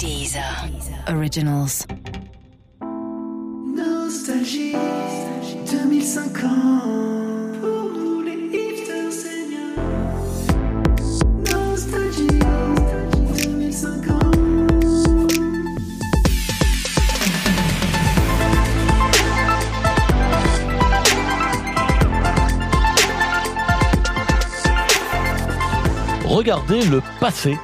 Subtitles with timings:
[0.00, 0.42] Deezer.
[1.08, 1.86] Originals.
[3.76, 4.74] Nostalgie
[5.70, 9.76] 2050 Pour nous les hipsters seniors
[11.44, 12.38] Nostalgie
[13.44, 14.24] 2050
[26.24, 27.58] Regardez le passé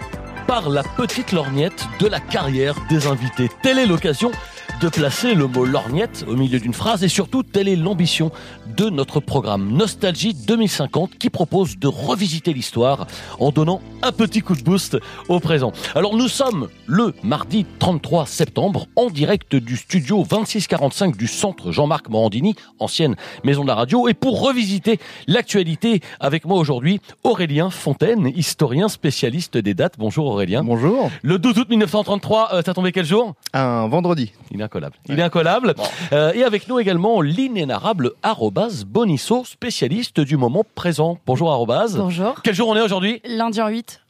[0.47, 3.49] par la petite lorgnette de la carrière des invités.
[3.63, 4.31] Telle est l'occasion
[4.81, 8.31] de placer le mot lorgnette au milieu d'une phrase et surtout telle est l'ambition
[8.77, 13.07] de notre programme Nostalgie 2050 qui propose de revisiter l'histoire
[13.41, 14.99] en donnant un petit coup de boost
[15.31, 15.73] au présent.
[15.95, 22.11] Alors nous sommes le mardi 33 septembre en direct du studio 2645 du centre Jean-Marc
[22.11, 28.31] Morandini, ancienne maison de la radio et pour revisiter l'actualité avec moi aujourd'hui Aurélien Fontaine,
[28.37, 29.95] historien spécialiste des dates.
[29.99, 30.63] Bonjour Aurélien.
[30.63, 31.11] Bonjour.
[31.23, 33.33] Le 12 août 1933, euh, ça tombé quel jour?
[33.55, 34.33] Un vendredi.
[34.51, 34.66] il
[35.09, 35.75] Il est incollable.
[36.13, 41.19] Euh, et avec nous également l'inénarrable Arrobase Bonisso, spécialiste du moment présent.
[41.27, 41.97] Bonjour Arrobase.
[41.97, 42.41] Bonjour.
[42.43, 43.21] Quel jour on est aujourd'hui?
[43.25, 44.06] Lundi en 8.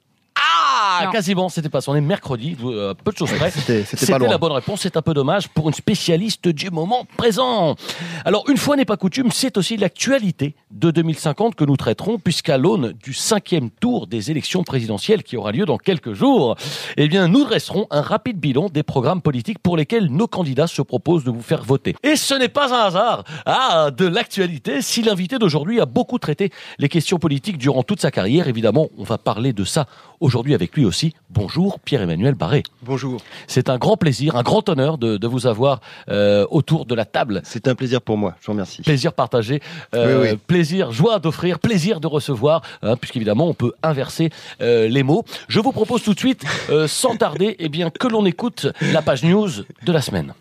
[0.69, 1.11] Ah, Non.
[1.13, 1.91] quasiment, c'était pas ça.
[1.93, 3.51] On est mercredi, euh, peu de choses près.
[3.51, 3.85] C'était-
[4.19, 4.81] la bonne réponse.
[4.83, 7.77] C'est un peu dommage pour une spécialiste du moment présent.
[8.25, 12.59] Alors, une fois n'est pas coutume, c'est aussi l'actualité de 2050 que nous traiterons, puisqu'à
[12.59, 16.57] l'aune du cinquième tour des élections présidentielles qui aura lieu dans quelques jours,
[16.97, 20.83] eh bien, nous dresserons un rapide bilan des programmes politiques pour lesquels nos candidats se
[20.83, 21.95] proposent de vous faire voter.
[22.03, 26.51] Et ce n'est pas un hasard, ah, de l'actualité, si l'invité d'aujourd'hui a beaucoup traité
[26.79, 28.49] les questions politiques durant toute sa carrière.
[28.49, 29.87] Évidemment, on va parler de ça
[30.21, 31.15] aujourd'hui avec lui aussi.
[31.31, 32.65] Bonjour, Pierre-Emmanuel Barré.
[32.83, 33.21] Bonjour.
[33.47, 37.05] C'est un grand plaisir, un grand honneur de, de vous avoir euh, autour de la
[37.05, 37.43] table.
[37.45, 38.35] C'est un plaisir pour moi.
[38.41, 38.83] Je vous remercie.
[38.83, 39.61] Plaisir partagé,
[39.95, 40.37] euh, Oui, oui.
[40.49, 45.25] plaisir, joie d'offrir, plaisir de recevoir, hein, puisqu'évidemment on peut inverser euh, les mots.
[45.49, 49.03] Je vous propose tout de suite, euh, sans tarder, eh bien que l'on écoute la
[49.03, 49.51] page news
[49.85, 50.35] de la semaine.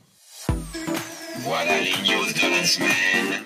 [1.40, 3.45] Voilà les news de la semaine.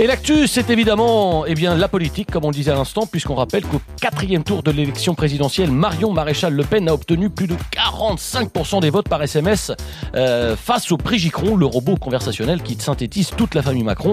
[0.00, 3.34] Et l'actu, c'est évidemment eh bien, la politique, comme on le disait à l'instant, puisqu'on
[3.34, 7.56] rappelle qu'au quatrième tour de l'élection présidentielle, Marion Maréchal Le Pen a obtenu plus de
[7.72, 9.72] 45% des votes par SMS
[10.14, 14.12] euh, face au Prigicron, le robot conversationnel qui synthétise toute la famille Macron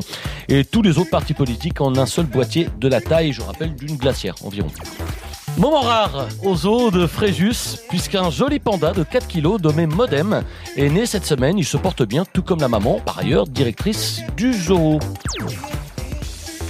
[0.49, 3.75] et tous les autres partis politiques en un seul boîtier de la taille, je rappelle,
[3.75, 4.71] d'une glacière environ.
[5.57, 10.43] Moment rare aux eaux de Fréjus, puisqu'un joli panda de 4 kilos nommé Modem
[10.75, 11.57] est né cette semaine.
[11.57, 14.99] Il se porte bien, tout comme la maman, par ailleurs directrice du zoo.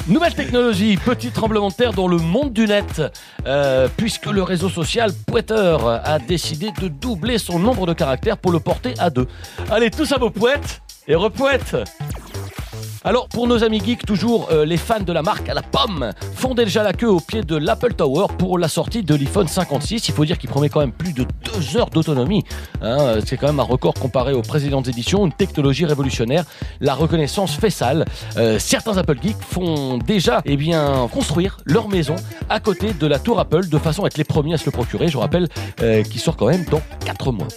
[0.08, 3.02] Nouvelle technologie, petit tremblement de terre dans le monde du net,
[3.48, 8.52] euh, puisque le réseau social Twitter a décidé de doubler son nombre de caractères pour
[8.52, 9.28] le porter à deux.
[9.72, 11.76] Allez, tous à vos poètes et repouettes
[13.08, 16.10] alors, pour nos amis geeks, toujours euh, les fans de la marque à la pomme
[16.34, 20.08] font déjà la queue au pied de l'Apple Tower pour la sortie de l'iPhone 56.
[20.08, 22.44] Il faut dire qu'il promet quand même plus de deux heures d'autonomie.
[22.82, 26.46] Hein, euh, c'est quand même un record comparé aux précédentes éditions, une technologie révolutionnaire.
[26.82, 28.06] La reconnaissance fait salle.
[28.38, 32.16] Euh, certains Apple geeks font déjà eh bien, construire leur maison
[32.50, 34.72] à côté de la tour Apple de façon à être les premiers à se le
[34.72, 35.10] procurer.
[35.10, 35.48] Je rappelle
[35.84, 37.50] euh, qu'il sort quand même dans 4 mois.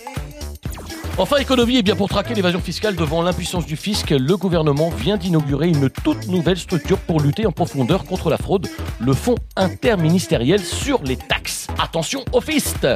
[1.21, 5.17] Enfin, économie, et bien pour traquer l'évasion fiscale devant l'impuissance du fisc, le gouvernement vient
[5.17, 8.69] d'inaugurer une toute nouvelle structure pour lutter en profondeur contre la fraude,
[9.01, 11.67] le Fonds interministériel sur les taxes.
[11.83, 12.87] Attention aux fistes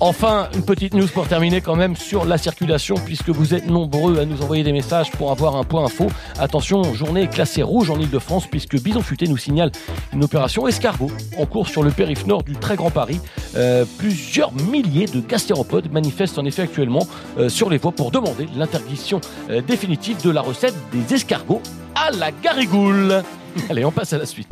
[0.00, 4.20] Enfin, une petite news pour terminer quand même sur la circulation, puisque vous êtes nombreux
[4.20, 6.06] à nous envoyer des messages pour avoir un point info.
[6.38, 9.72] Attention, journée classée rouge en Ile-de-France, puisque Bison Futé nous signale
[10.12, 13.20] une opération escargot en cours sur le périph' nord du très grand Paris.
[13.56, 17.06] Euh, plusieurs milliers de gastéropodes manifestent en effet actuellement
[17.38, 19.20] euh, sur les voies pour demander l'interdiction
[19.50, 21.62] euh, définitive de la recette des escargots
[21.96, 23.22] à la garigoule.
[23.70, 24.48] Allez, on passe à la suite.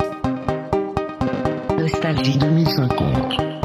[1.77, 3.56] Nostalgie 2050.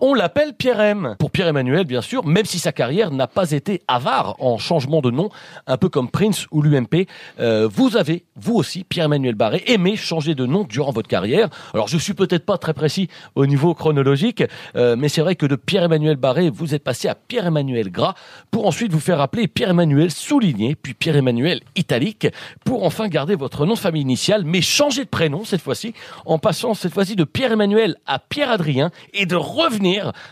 [0.00, 1.16] On l'appelle Pierre M.
[1.18, 5.10] Pour Pierre-Emmanuel, bien sûr, même si sa carrière n'a pas été avare en changement de
[5.10, 5.28] nom,
[5.66, 7.08] un peu comme Prince ou l'UMP,
[7.40, 11.48] euh, vous avez, vous aussi, Pierre-Emmanuel Barré, aimé changer de nom durant votre carrière.
[11.74, 14.44] Alors, je suis peut-être pas très précis au niveau chronologique,
[14.76, 18.14] euh, mais c'est vrai que de Pierre-Emmanuel Barré, vous êtes passé à Pierre-Emmanuel Gras,
[18.52, 22.28] pour ensuite vous faire appeler Pierre-Emmanuel souligné, puis Pierre-Emmanuel italique,
[22.64, 25.92] pour enfin garder votre nom de famille initial, mais changer de prénom cette fois-ci,
[26.24, 29.87] en passant cette fois-ci de Pierre-Emmanuel à Pierre-Adrien, et de revenir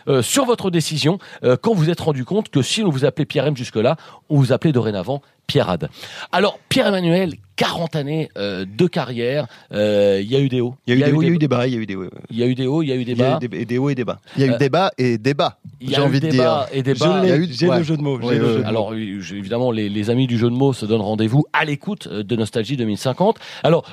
[0.09, 3.25] euh, sur votre décision euh, quand vous êtes rendu compte que si on vous appelait
[3.25, 3.97] Pierre M jusque-là,
[4.29, 5.89] on vous appelait dorénavant Pierre Ad.
[6.33, 9.77] Alors, Pierre-Emmanuel, 40 années euh, de carrière, il
[10.31, 10.75] y a eu des hauts.
[10.87, 11.77] Il y a eu des hauts, il y a eu des des bas, il y
[11.77, 11.97] a eu des,
[12.31, 13.39] il y a eu des hauts, il y a eu des il y a bas.
[13.43, 14.19] eu des, des hauts et des bas.
[14.37, 15.59] Il y a eu Euh, débat et débat.
[15.81, 18.03] Il y J'ai a eu envie de débat et a eu- j'ai le jeu de
[18.03, 18.19] mots.
[18.65, 22.37] Alors évidemment, les, amis du jeu de mots se donnent rendez-vous à l'écoute euh, de
[22.37, 23.39] Nostalgie 2050.
[23.63, 23.85] Alors,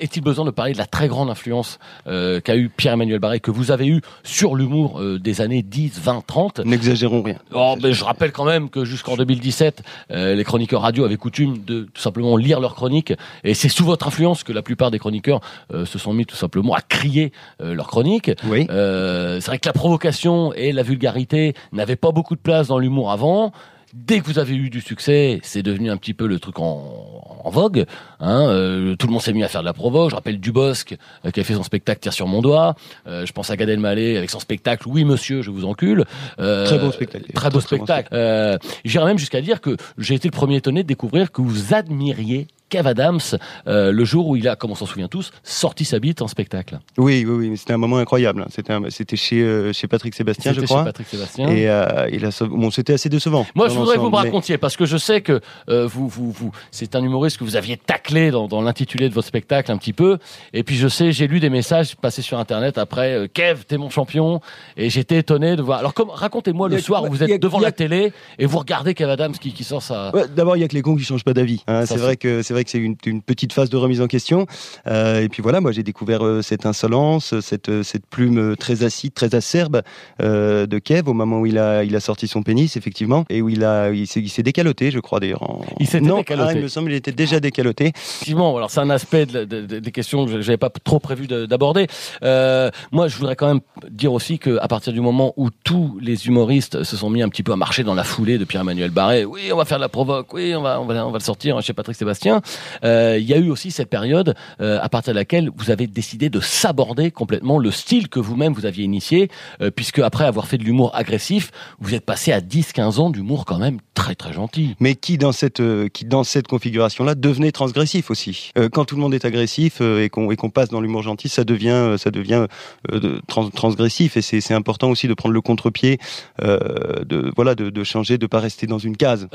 [0.00, 3.70] est-il besoin de parler de la très grande influence qu'a eu Pierre-Emmanuel Barré, que vous
[3.70, 7.36] avez eu sur l'humour des années 10, 20, 30 N'exagérons rien.
[7.54, 11.82] Oh, je rappelle quand même que jusqu'en 2017, euh, les chroniqueurs radio avaient coutume de
[11.92, 13.12] tout simplement lire leurs chroniques.
[13.44, 15.40] Et c'est sous votre influence que la plupart des chroniqueurs
[15.72, 18.30] euh, se sont mis tout simplement à crier euh, leurs chroniques.
[18.44, 18.66] Oui.
[18.70, 22.78] Euh, c'est vrai que la provocation et la vulgarité n'avaient pas beaucoup de place dans
[22.78, 23.52] l'humour avant.
[23.92, 27.40] Dès que vous avez eu du succès, c'est devenu un petit peu le truc en,
[27.44, 27.84] en vogue.
[28.20, 30.08] Hein, euh, tout le monde s'est mis à faire de la provo.
[30.08, 30.96] Je rappelle Dubosc
[31.26, 32.74] euh, qui a fait son spectacle Tire sur mon doigt.
[33.06, 36.04] Euh, je pense à Gad Elmaleh avec son spectacle Oui monsieur, je vous encule.
[36.38, 37.30] Euh, Très beau spectacle.
[37.34, 38.08] Très beau Très, très bon spectacle.
[38.14, 38.56] Euh,
[38.86, 42.46] J'irais même jusqu'à dire que j'ai été le premier étonné de découvrir que vous admiriez
[42.72, 43.20] Kev Adams
[43.66, 46.28] euh, le jour où il a, comme on s'en souvient tous, sorti sa bite en
[46.28, 46.78] spectacle.
[46.96, 47.56] Oui, oui, oui.
[47.58, 48.42] C'était un moment incroyable.
[48.42, 48.46] hein.
[48.88, 50.80] C'était, chez, euh, chez Patrick Sébastien, je C'était crois.
[50.80, 51.48] chez Patrick Sébastien.
[51.50, 53.46] Et euh, il a, bon, c'était assez décevant.
[53.54, 56.08] Moi, je voudrais que vous me mais- racontiez, parce que je sais que euh, vous,
[56.08, 59.70] vous, vous, c'est un humoriste que vous aviez taclé dans, dans l'intitulé de votre spectacle
[59.70, 60.18] un petit peu.
[60.54, 63.76] Et puis, je sais, j'ai lu des messages passés sur Internet après euh, Kev, t'es
[63.76, 64.40] mon champion.
[64.78, 65.78] Et j'étais étonné de voir.
[65.80, 68.58] Alors, comme, racontez-moi le soir où vous a- êtes devant a- la télé et vous
[68.58, 70.10] regardez Kev Adams qui, qui sort sa.
[70.14, 71.62] Ouais, D'abord, il y a que les cons qui changent pas d'avis.
[71.66, 71.82] hein.
[71.86, 74.06] C'est c'est- vrai que c'est vrai que c'est une, une petite phase de remise en
[74.06, 74.46] question.
[74.86, 78.82] Euh, et puis voilà, moi j'ai découvert euh, cette insolence, cette euh, cette plume très
[78.84, 79.82] acide, très acerbe
[80.20, 83.48] de Kev au moment où il a il a sorti son pénis effectivement et où
[83.48, 85.42] il a il s'est s'est décaloté, je crois d'ailleurs.
[85.42, 85.60] En...
[85.80, 86.48] Il s'était non, décaloté.
[86.50, 87.92] ah, il me semble il était déjà décaloté.
[87.94, 91.26] Effectivement, alors c'est un aspect de- de- de- des questions que j'avais pas trop prévu
[91.26, 91.86] de- d'aborder.
[92.22, 93.60] Euh, moi, je voudrais quand même
[93.90, 97.28] dire aussi que à partir du moment où tous les humoristes se sont mis un
[97.28, 99.82] petit peu à marcher dans la foulée de Pierre-Emmanuel Barré, oui, on va faire de
[99.82, 102.40] la provoque, oui, on va, on va, on va le sortir chez Patrick Sébastien.
[102.84, 105.86] Euh, Il y a eu aussi cette période euh, à partir de laquelle vous avez
[105.86, 110.46] décidé de s'aborder complètement le style que vous-même vous aviez initié, euh, puisque après avoir
[110.46, 111.50] fait de l'humour agressif,
[111.80, 114.74] vous êtes passé à 10-15 ans d'humour quand même très très gentil.
[114.80, 115.62] mais qui dans cette
[115.92, 118.50] qui dans cette configuration-là devenait transgressif aussi?
[118.72, 121.96] Quand tout le monde est agressif et qu'on qu'on passe dans l'humour gentil, ça devient
[121.98, 122.46] ça devient
[122.90, 125.98] de- trans- transgressif et c'est important aussi de prendre le contre-pied,
[126.42, 129.28] de voilà de, de changer, de pas rester dans une case.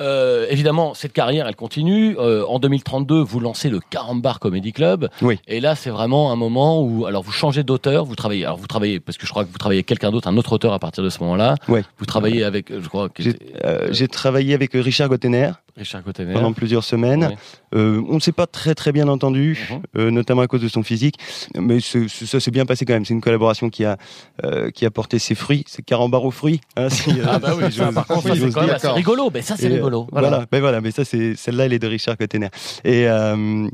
[0.50, 2.18] Évidemment, cette carrière, elle continue.
[2.18, 5.10] En 2032, vous lancez le Carambar Comedy Club.
[5.22, 5.40] Oui.
[5.48, 8.06] Et là, c'est vraiment un moment où, alors, vous changez d'auteur.
[8.06, 10.28] Vous travaillez, alors vous travaillez, parce que je crois que vous travaillez avec quelqu'un d'autre,
[10.28, 11.56] un autre auteur à partir de ce moment-là.
[11.68, 11.84] Ouais.
[11.98, 15.52] Vous travaillez avec, euh, je crois, que J'ai c'était euh, j'ai travaillé avec Richard Gottener
[15.78, 16.34] Richard Cottener.
[16.34, 17.24] pendant plusieurs semaines.
[17.26, 17.38] Ouais.
[17.76, 19.82] Euh, on ne s'est pas très très bien entendu, Mhm.
[19.98, 21.16] euh, notamment à cause de son physique,
[21.58, 23.06] mais c'est- c'est- ça s'est bien passé quand même.
[23.06, 23.98] C'est une collaboration qui a
[24.44, 25.64] euh, qui a porté ses fruits.
[25.68, 26.62] C'est carambar aux fruits.
[26.76, 28.96] hein, si, euh, Ah bah oui, ça, par contre, Oui, c'est quand même assez d'accord.
[28.96, 29.30] rigolo.
[29.34, 30.08] Mais ça, c'est euh, rigolo.
[30.12, 30.30] Voilà.
[30.30, 30.46] Voilà.
[30.52, 32.50] ben voilà, mais ça c'est celle-là, elle est de Richard Cottener.
[32.84, 33.68] Et euh,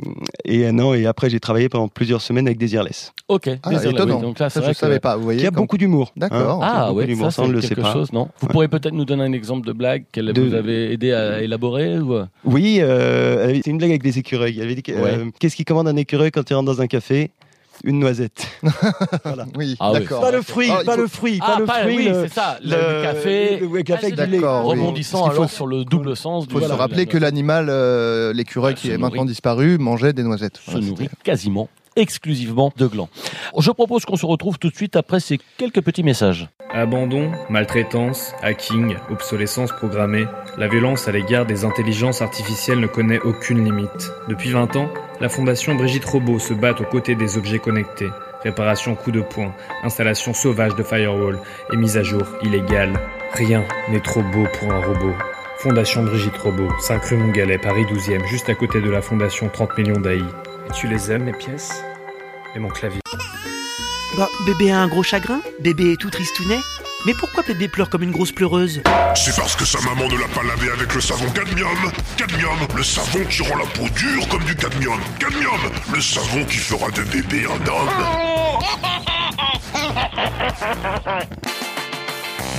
[0.46, 3.50] et non, et après j'ai travaillé pendant plusieurs semaines avec Desireless, Ok.
[3.64, 4.16] Ah, étonnant.
[4.16, 4.22] oui.
[4.22, 5.16] Donc là, Ça, je ne savais pas.
[5.16, 6.12] Vous voyez, qui a comme- beaucoup d'humour.
[6.18, 6.60] D'accord.
[6.60, 7.94] Qui a Ah d'humour, ça, ça, on c'est ne le sait quelque pas.
[7.94, 8.52] chose, non Vous Ouais.
[8.52, 12.18] pourriez peut-être nous donner un exemple de blague qu'elle vous avait aidé à élaborer ou...
[12.46, 14.56] Oui, euh, c'est une blague avec des écureuils.
[14.58, 16.88] Elle avait dit que, euh, qu'est-ce qui commande un écureuil quand il rentre dans un
[16.88, 17.32] café?
[17.84, 18.48] Une noisette.
[19.58, 20.00] Oui, Ah oui.
[20.00, 20.22] d'accord.
[20.22, 21.96] Pas le fruit, Ah, pas faut- le fruit, Ah, pas le pas- fruit.
[21.98, 22.58] oui, le- c'est ça.
[22.64, 23.58] Le, le- le café.
[23.60, 24.38] le- le café Ah, avec c'est du lait.
[24.38, 24.80] D'accord, oui.
[24.80, 27.12] rebondissant qu'il alors faut- sur le double sens Il du faut se voilà, rappeler la-
[27.12, 30.58] que l'animal, euh, l'écureuil qui Se est maintenant disparu, mangeait des noisettes.
[30.58, 33.10] se Voilà, nourrit quasiment exclusivement de glands.
[33.58, 36.50] Je propose qu'on se retrouve tout de suite après ces quelques petits messages.
[36.72, 40.26] Abandon, maltraitance, hacking, obsolescence programmée,
[40.58, 44.12] la violence à l'égard des intelligences artificielles ne connaît aucune limite.
[44.28, 44.90] Depuis 20 ans,
[45.22, 48.10] la fondation Brigitte Robot se bat aux côtés des objets connectés.
[48.44, 49.54] Réparation coup de poing,
[49.84, 51.40] installation sauvage de firewall
[51.72, 53.00] et mise à jour illégale.
[53.34, 55.14] Rien n'est trop beau pour un robot.
[55.60, 59.78] Fondation Brigitte Robot, 5 rue Montgalet, Paris 12e, juste à côté de la fondation 30
[59.78, 60.22] millions d'AI.
[60.68, 61.84] Et tu les aimes, les pièces
[62.56, 63.02] Et mon clavier
[64.18, 66.60] Bah, bébé a un gros chagrin Bébé est tout tristounet
[67.06, 68.82] Mais pourquoi bébé pleure comme une grosse pleureuse?
[69.16, 71.92] C'est parce que sa maman ne l'a pas lavé avec le savon cadmium.
[72.18, 75.00] Cadmium, le savon qui rend la peau dure comme du cadmium.
[75.20, 75.60] Cadmium,
[75.94, 77.90] le savon qui fera de bébé un homme.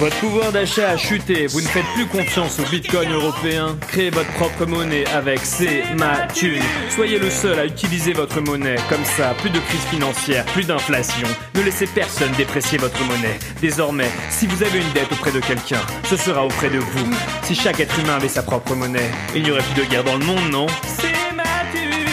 [0.05, 3.75] Votre pouvoir d'achat a chuté, vous ne faites plus confiance au bitcoin européen.
[3.89, 6.61] Créez votre propre monnaie avec C'est ma thune.
[6.91, 8.77] Soyez le seul à utiliser votre monnaie.
[8.91, 11.27] Comme ça, plus de crise financière, plus d'inflation.
[11.55, 13.39] Ne laissez personne déprécier votre monnaie.
[13.63, 17.11] Désormais, si vous avez une dette auprès de quelqu'un, ce sera auprès de vous.
[17.43, 20.19] Si chaque être humain avait sa propre monnaie, il n'y aurait plus de guerre dans
[20.19, 20.67] le monde, non?
[20.83, 22.05] C'est ma thune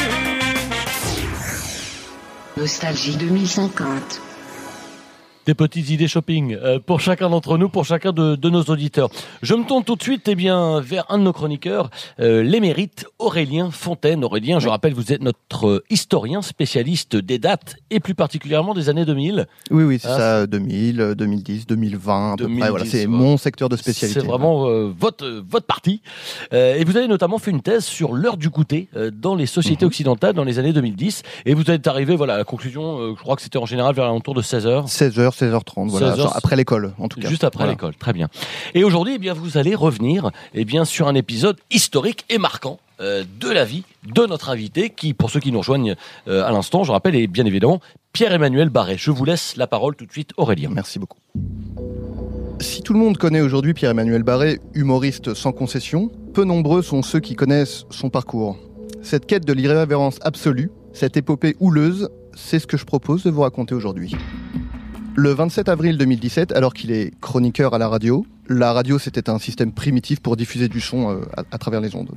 [2.56, 4.31] Nostalgie 2050.
[5.46, 9.10] Des petites idées shopping euh, pour chacun d'entre nous, pour chacun de, de nos auditeurs.
[9.42, 13.06] Je me tourne tout de suite eh bien, vers un de nos chroniqueurs, euh, l'émérite
[13.20, 14.24] Aurélien Fontaine.
[14.24, 18.90] Aurélien, je rappelle, vous êtes notre euh, historien spécialiste des dates et plus particulièrement des
[18.90, 19.48] années 2000.
[19.72, 22.70] Oui, oui, c'est Ah, ça, 2000, euh, 2010, 2020, à peu 2010, près.
[22.70, 23.08] Voilà, c'est ouais.
[23.08, 24.20] mon secteur de spécialité.
[24.20, 26.02] C'est vraiment euh, votre, euh, votre partie.
[26.54, 29.46] Euh, et vous avez notamment fait une thèse sur l'heure du goûter euh, dans les
[29.46, 29.88] sociétés Mhm.
[29.88, 31.24] occidentales dans les années 2010.
[31.46, 33.96] Et vous êtes arrivé voilà, à la conclusion, euh, je crois que c'était en général
[33.96, 34.88] vers l'entour de 16h.
[34.88, 37.28] 16h, 16h30, voilà, 16h, genre après l'école, en tout cas.
[37.30, 37.72] Juste après Voilà.
[37.74, 38.30] l'école, très bien.
[38.74, 42.80] Et aujourd'hui, eh bien, vous allez revenir eh bien, sur un épisode historique et marquant
[43.00, 43.84] euh, de la vie
[44.14, 45.96] de notre invité, qui, pour ceux qui nous rejoignent
[46.28, 47.82] euh, à l'instant, je rappelle, est bien évidemment
[48.14, 48.98] Pierre-Emmanuel Barret.
[48.98, 50.70] Je vous laisse la parole tout de suite, Aurélien.
[50.72, 51.18] Merci beaucoup.
[52.60, 57.20] Si tout le monde connaît aujourd'hui Pierre-Emmanuel Barré, humoriste sans concession, peu nombreux sont ceux
[57.20, 58.58] qui connaissent son parcours.
[59.02, 63.42] Cette quête de l'irrévérence absolue, cette épopée houleuse, c'est ce que je propose de vous
[63.42, 64.16] raconter aujourd'hui.
[65.16, 69.40] Le 27 avril 2017, alors qu'il est chroniqueur à la radio, la radio c'était un
[69.40, 72.12] système primitif pour diffuser du son euh, à, travers les ondes.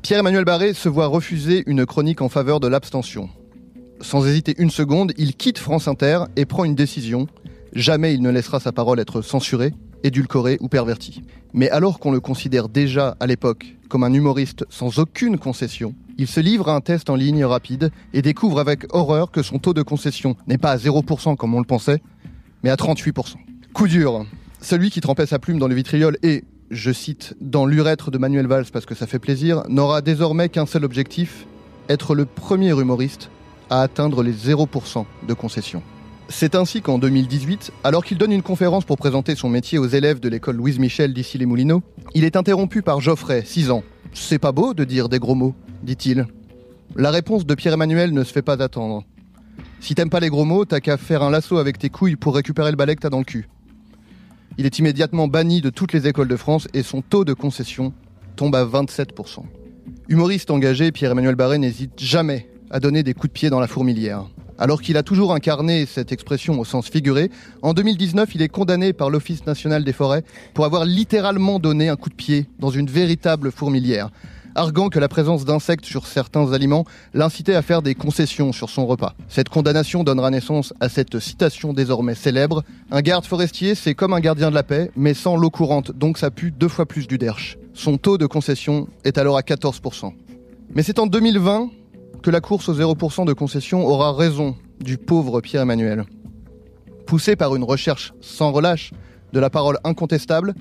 [0.00, 3.28] Pierre-Emmanuel Barré se voit refuser une chronique en faveur de l'abstention.
[4.00, 7.26] Sans hésiter une seconde, il quitte France Inter et prend une décision
[7.74, 9.72] Jamais il ne laissera sa parole être censurée,
[10.04, 11.22] édulcorée ou pervertie.
[11.52, 16.28] Mais alors qu'on le considère déjà à l'époque comme un humoriste sans aucune concession, il
[16.28, 19.74] se livre à un test en ligne rapide et découvre avec horreur que son taux
[19.74, 22.02] de concession n'est pas à 0% comme on le pensait,
[22.62, 23.34] mais à 38%.
[23.72, 24.26] Coup dur,
[24.60, 28.46] celui qui trempait sa plume dans le vitriol et, je cite, dans l'urètre de Manuel
[28.46, 31.46] Valls parce que ça fait plaisir, n'aura désormais qu'un seul objectif,
[31.88, 33.30] être le premier humoriste
[33.70, 35.82] à atteindre les 0% de concession.
[36.32, 40.20] C'est ainsi qu'en 2018, alors qu'il donne une conférence pour présenter son métier aux élèves
[40.20, 41.82] de l'école Louise Michel d'ici les Moulineaux,
[42.14, 43.82] il est interrompu par Geoffrey, 6 ans.
[44.14, 46.28] C'est pas beau de dire des gros mots, dit-il.
[46.94, 49.02] La réponse de Pierre-Emmanuel ne se fait pas attendre.
[49.80, 52.36] Si t'aimes pas les gros mots, t'as qu'à faire un lasso avec tes couilles pour
[52.36, 53.48] récupérer le balai que t'as dans le cul.
[54.56, 57.92] Il est immédiatement banni de toutes les écoles de France et son taux de concession
[58.36, 59.42] tombe à 27%.
[60.08, 64.26] Humoriste engagé, Pierre-Emmanuel Barré n'hésite jamais à donner des coups de pied dans la fourmilière.
[64.60, 67.30] Alors qu'il a toujours incarné cette expression au sens figuré,
[67.62, 71.96] en 2019, il est condamné par l'Office national des forêts pour avoir littéralement donné un
[71.96, 74.10] coup de pied dans une véritable fourmilière,
[74.54, 78.86] arguant que la présence d'insectes sur certains aliments l'incitait à faire des concessions sur son
[78.86, 79.14] repas.
[79.30, 84.20] Cette condamnation donnera naissance à cette citation désormais célèbre Un garde forestier, c'est comme un
[84.20, 87.16] gardien de la paix, mais sans l'eau courante, donc ça pue deux fois plus du
[87.16, 87.56] derche.
[87.72, 90.12] Son taux de concession est alors à 14%.
[90.74, 91.70] Mais c'est en 2020
[92.22, 96.04] que la course au 0% de concession aura raison du pauvre Pierre-Emmanuel.
[97.06, 98.92] Poussé par une recherche sans relâche
[99.32, 100.54] de la parole incontestable,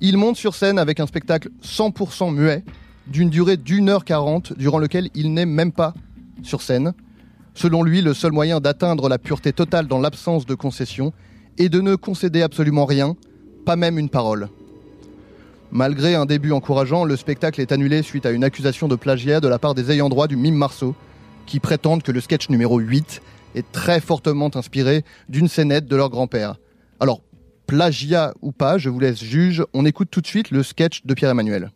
[0.00, 2.64] il monte sur scène avec un spectacle 100% muet,
[3.06, 5.94] d'une durée d'une heure quarante, durant lequel il n'est même pas
[6.42, 6.92] sur scène.
[7.54, 11.12] Selon lui, le seul moyen d'atteindre la pureté totale dans l'absence de concession
[11.58, 13.16] est de ne concéder absolument rien,
[13.66, 14.48] pas même une parole.
[15.74, 19.48] Malgré un début encourageant, le spectacle est annulé suite à une accusation de plagiat de
[19.48, 20.94] la part des ayants droit du mime Marceau,
[21.46, 23.22] qui prétendent que le sketch numéro 8
[23.54, 26.56] est très fortement inspiré d'une scénette de leur grand-père.
[27.00, 27.22] Alors,
[27.66, 31.14] plagiat ou pas, je vous laisse juge, on écoute tout de suite le sketch de
[31.14, 31.70] Pierre-Emmanuel.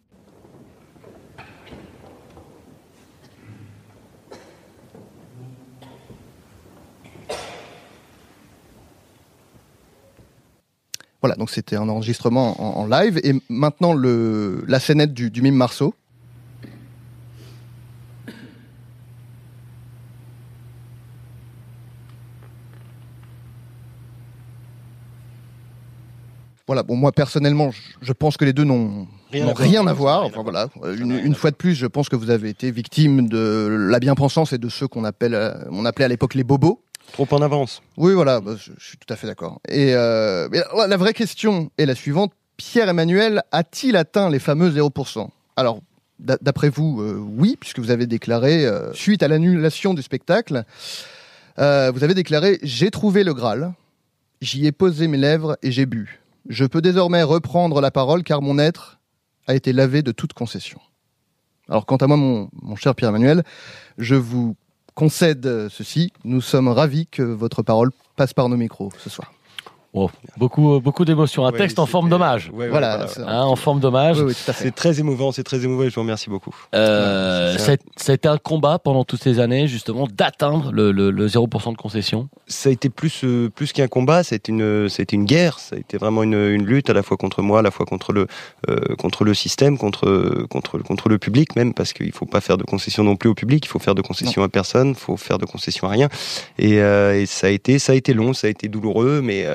[11.23, 13.21] Voilà, donc c'était un enregistrement en, en live.
[13.25, 15.95] Et maintenant, le, la scénette du, du mime Marceau.
[26.67, 27.71] Voilà, bon, moi personnellement,
[28.03, 29.69] je, pense que les deux n'ont Rien à voir.
[29.69, 30.21] rien à voir.
[30.23, 30.69] Rien à Enfin, voilà,
[30.99, 34.53] une, une fois de plus, je pense que vous avez été victime de la bien-pensance
[34.53, 36.83] et de ceux qu'on appelle, euh, on appelait à l'époque les bobos.
[37.13, 37.83] Trop en avance.
[37.97, 39.61] Oui, voilà, bah, je, suis tout à fait d'accord.
[39.69, 40.49] Et euh,
[40.87, 45.81] la, vraie question est la suivante Pierre-Emmanuel a-t-il atteint les fameux 0% Alors,
[46.19, 50.65] d'a- d'après vous, euh, oui, puisque vous avez déclaré, euh, suite à l'annulation du spectacle,
[51.59, 53.73] vous avez déclaré J'ai trouvé le Graal,
[54.43, 56.21] j'y ai posé mes lèvres et j'ai bu.
[56.49, 58.99] Je peux désormais reprendre la parole car mon être
[59.47, 60.81] a été lavé de toute concession.
[61.69, 63.43] Alors, quant à moi, mon, mon cher Pierre-Emmanuel,
[63.99, 64.57] je vous
[64.97, 66.13] concède ceci.
[66.25, 69.36] Nous sommes ravis que votre parole passe par nos micros ce soir.
[69.99, 71.47] Oh, beaucoup, euh, beaucoup d'émotions.
[71.47, 72.51] Un Ouais, texte en forme c'était- d'hommage.
[72.53, 74.19] ouais, ouais, Voilà, Hein, en forme d'hommage.
[74.53, 76.55] C'est très émouvant, c'est très émouvant et je vous remercie beaucoup.
[76.75, 77.57] Euh,
[78.09, 82.29] été un combat pendant toutes ces années, justement, d'atteindre le, le, le 0% de concession.
[82.47, 85.77] Ça a été plus euh, plus qu'un combat, ça a été une une guerre, ça
[85.77, 88.13] a été vraiment une, une lutte à la fois contre moi, à la fois contre
[88.13, 88.27] le
[88.69, 92.59] euh, contre le système, contre contre contre le public même parce qu'il faut pas faire
[92.59, 95.17] de concessions non plus au public, il faut faire de concessions à personne, il faut
[95.17, 96.09] faire de concessions à rien
[96.59, 99.47] et, euh, et ça a été ça a été long, ça a été douloureux mais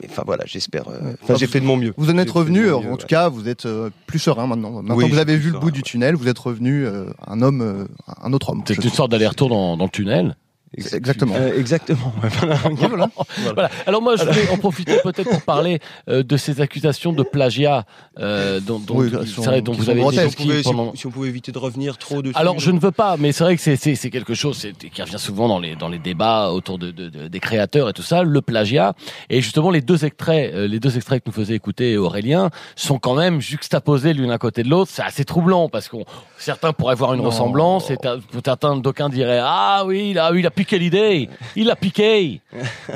[0.00, 1.92] mais enfin voilà, j'espère euh, enfin j'ai fait de mon mieux.
[1.96, 3.06] Vous en êtes revenu, en mieux, tout ouais.
[3.06, 4.70] cas, vous êtes euh, plus serein maintenant.
[4.70, 7.42] Maintenant Oui, que vous avez vu le bout du tunnel, vous êtes revenu euh, un
[7.42, 7.84] homme, euh,
[8.22, 8.62] un autre homme.
[8.66, 10.36] C'est je une sorte d'aller-retour dans, dans le tunnel.
[10.76, 11.34] Exactement.
[11.36, 12.12] Euh, exactement.
[12.22, 12.56] voilà.
[12.88, 13.08] Voilà.
[13.54, 13.70] Voilà.
[13.86, 17.84] Alors moi, je voulais en profiter peut-être pour parler euh, de ces accusations de plagiat
[18.18, 20.10] euh, dont, dont, Oui, sont- vrai, dont vous avez été.
[20.12, 20.94] Si on, pouvait, victime si on- pendant...
[20.94, 22.34] si on pouvait éviter de revenir trop dessus.
[22.36, 25.02] Alors je ne veux pas, mais c'est vrai que c'est- c'est c'est quelque chose qui
[25.02, 28.02] revient souvent dans les dans les débats autour de, de- de- des créateurs et tout
[28.02, 28.94] ça, le plagiat.
[29.30, 32.98] Et justement les deux extraits, euh, les deux extraits que nous faisait écouter Aurélien sont
[32.98, 34.90] quand même juxtaposés l'une à côté de l'autre.
[34.92, 36.04] C'est assez troublant parce qu'on
[36.38, 37.26] certains pourraient voir une Non.
[37.28, 37.96] ressemblance, et
[38.44, 42.40] certains d'aucuns diraient ah oui là oui il a piqué l'idée, il a piqué.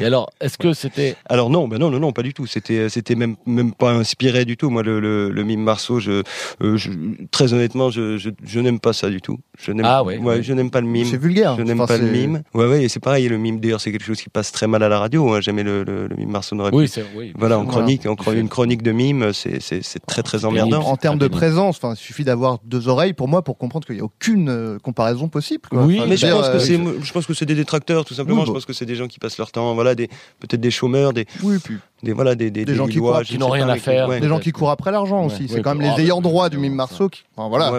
[0.00, 2.46] Et alors est-ce que c'était Alors non, ben non, non, non, pas du tout.
[2.46, 4.70] C'était, c'était même, même pas inspiré du tout.
[4.70, 6.22] Moi, le, le, le mime Marceau, je,
[6.62, 6.90] euh, je-
[7.30, 9.38] très honnêtement, je, je, je n'aime pas ça du tout.
[9.58, 10.42] Je n'aime, Ah ouais, ouais.
[10.42, 11.06] je n'aime pas le mime.
[11.06, 11.56] C'est vulgaire.
[11.56, 12.42] Je n'aime Enfin, pas le mime.
[12.54, 13.28] Ouais, ouais, et c'est pareil.
[13.28, 15.32] Le mime, d'ailleurs, c'est quelque chose qui passe très mal à la radio.
[15.34, 15.40] Hein.
[15.40, 16.88] Jamais le, le, le mime Marceau n'aurait oui pu.
[16.90, 17.78] c'est oui Voilà, en Voilà.
[17.78, 20.80] chronique, en une chronique de mime, c'est, c'est, c'est très, très emmerdant.
[20.82, 23.96] En termes de présence, enfin, il suffit d'avoir deux oreilles pour moi pour comprendre qu'il
[23.96, 25.62] n'y a aucune euh, comparaison possible.
[25.68, 25.82] quoi.
[25.84, 28.14] Oui, Enfin, Mais je pense que euh, c'est, je pense que c'est des détracteurs, tout
[28.14, 28.40] simplement.
[28.40, 28.54] Oui, je bon.
[28.54, 30.08] pense que c'est des gens qui passent leur temps, voilà, des,
[30.38, 33.38] peut-être des chômeurs, des, Oui, puis des, voilà, des, des, Des gens qui courent, qui
[33.38, 34.08] n'ont rien pas, à faire.
[34.08, 34.20] ouais.
[34.20, 35.26] des gens qui courent après l'argent Ouais.
[35.34, 35.48] aussi.
[35.48, 37.08] C'est quand même les ayants bah, droit du mime Marceau.
[37.08, 37.24] Qui...
[37.36, 37.72] Enfin, voilà.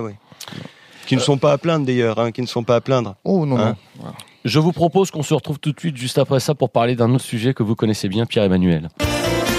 [1.08, 3.16] Qui ne sont pas à plaindre d'ailleurs, hein, qui ne sont pas à plaindre.
[3.24, 4.06] Oh non, Hein non.
[4.46, 7.14] Je vous propose qu'on se retrouve tout de suite juste après ça pour parler d'un
[7.14, 8.90] autre sujet que vous connaissez bien, Pierre-Emmanuel.
[9.00, 9.57] C'est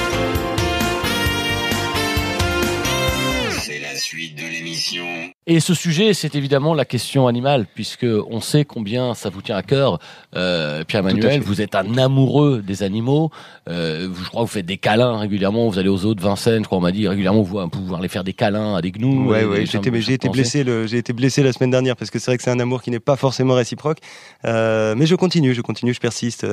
[5.47, 9.57] Et ce sujet, c'est évidemment la question animale, puisque on sait combien ça vous tient
[9.57, 9.99] à cœur,
[10.37, 11.41] euh, Pierre-Emmanuel.
[11.41, 13.31] Vous êtes un amoureux des animaux.
[13.69, 15.69] Euh, je crois que vous faites des câlins régulièrement.
[15.69, 18.01] Vous allez aux eaux de Vincennes, je crois on m'a dit régulièrement vous vous pouvoir
[18.01, 19.29] aller faire des câlins à des gnous.
[19.29, 22.19] Ouais, ouais, j'ai été, j'ai blessé, le, j'ai été blessé la semaine dernière parce que
[22.19, 23.99] c'est vrai que c'est un amour qui n'est pas forcément réciproque.
[24.45, 26.47] Euh, mais je continue, je continue, je persiste.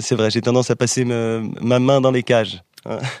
[0.00, 2.60] C'est vrai, j'ai tendance à passer me- ma main dans les cages.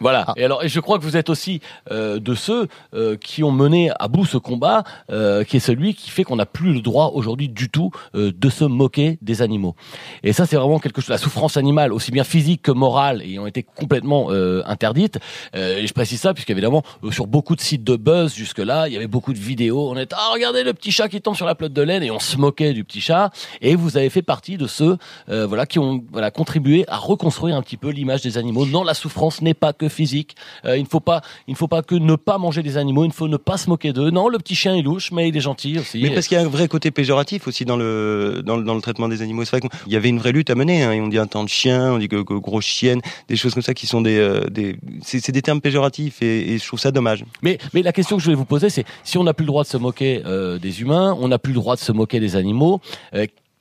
[0.00, 0.24] Voilà.
[0.28, 0.34] Ah.
[0.36, 3.52] Et alors, et je crois que vous êtes aussi euh, de ceux euh, qui ont
[3.52, 6.80] mené à bout ce combat, euh, qui est celui qui fait qu'on n'a plus le
[6.80, 9.74] droit aujourd'hui du tout euh, de se moquer des animaux.
[10.22, 11.10] Et ça, c'est vraiment quelque chose.
[11.10, 15.18] La souffrance animale, aussi bien physique que morale, ayant été complètement euh, interdite.
[15.54, 18.94] Euh, et je précise ça puisqu'évidemment, euh, sur beaucoup de sites de buzz jusque-là, il
[18.94, 19.90] y avait beaucoup de vidéos.
[19.90, 22.10] On était ah regardez le petit chat qui tombe sur la pelote de laine et
[22.10, 23.30] on se moquait du petit chat.
[23.60, 24.96] Et vous avez fait partie de ceux,
[25.28, 28.66] euh, voilà, qui ont voilà contribué à reconstruire un petit peu l'image des animaux.
[28.66, 30.36] Non, la souffrance n'est pas que physique.
[30.64, 33.04] Euh, il ne faut pas, il ne faut pas que ne pas manger des animaux.
[33.04, 34.10] Il ne faut ne pas se moquer d'eux.
[34.10, 36.02] Non, le petit chien est louche, mais il est gentil aussi.
[36.02, 38.74] Mais parce qu'il y a un vrai côté péjoratif aussi dans le, dans le, dans
[38.74, 39.44] le traitement des animaux.
[39.44, 40.82] C'est vrai qu'il y avait une vraie lutte à mener.
[40.82, 43.36] Hein, et on dit un temps de chien, on dit que, que grosse chienne, des
[43.36, 46.58] choses comme ça qui sont des, euh, des c'est, c'est des termes péjoratifs et, et
[46.58, 47.24] je trouve ça dommage.
[47.42, 49.48] Mais, mais la question que je voulais vous poser, c'est si on n'a plus le
[49.48, 52.20] droit de se moquer euh, des humains, on n'a plus le droit de se moquer
[52.20, 52.80] des animaux.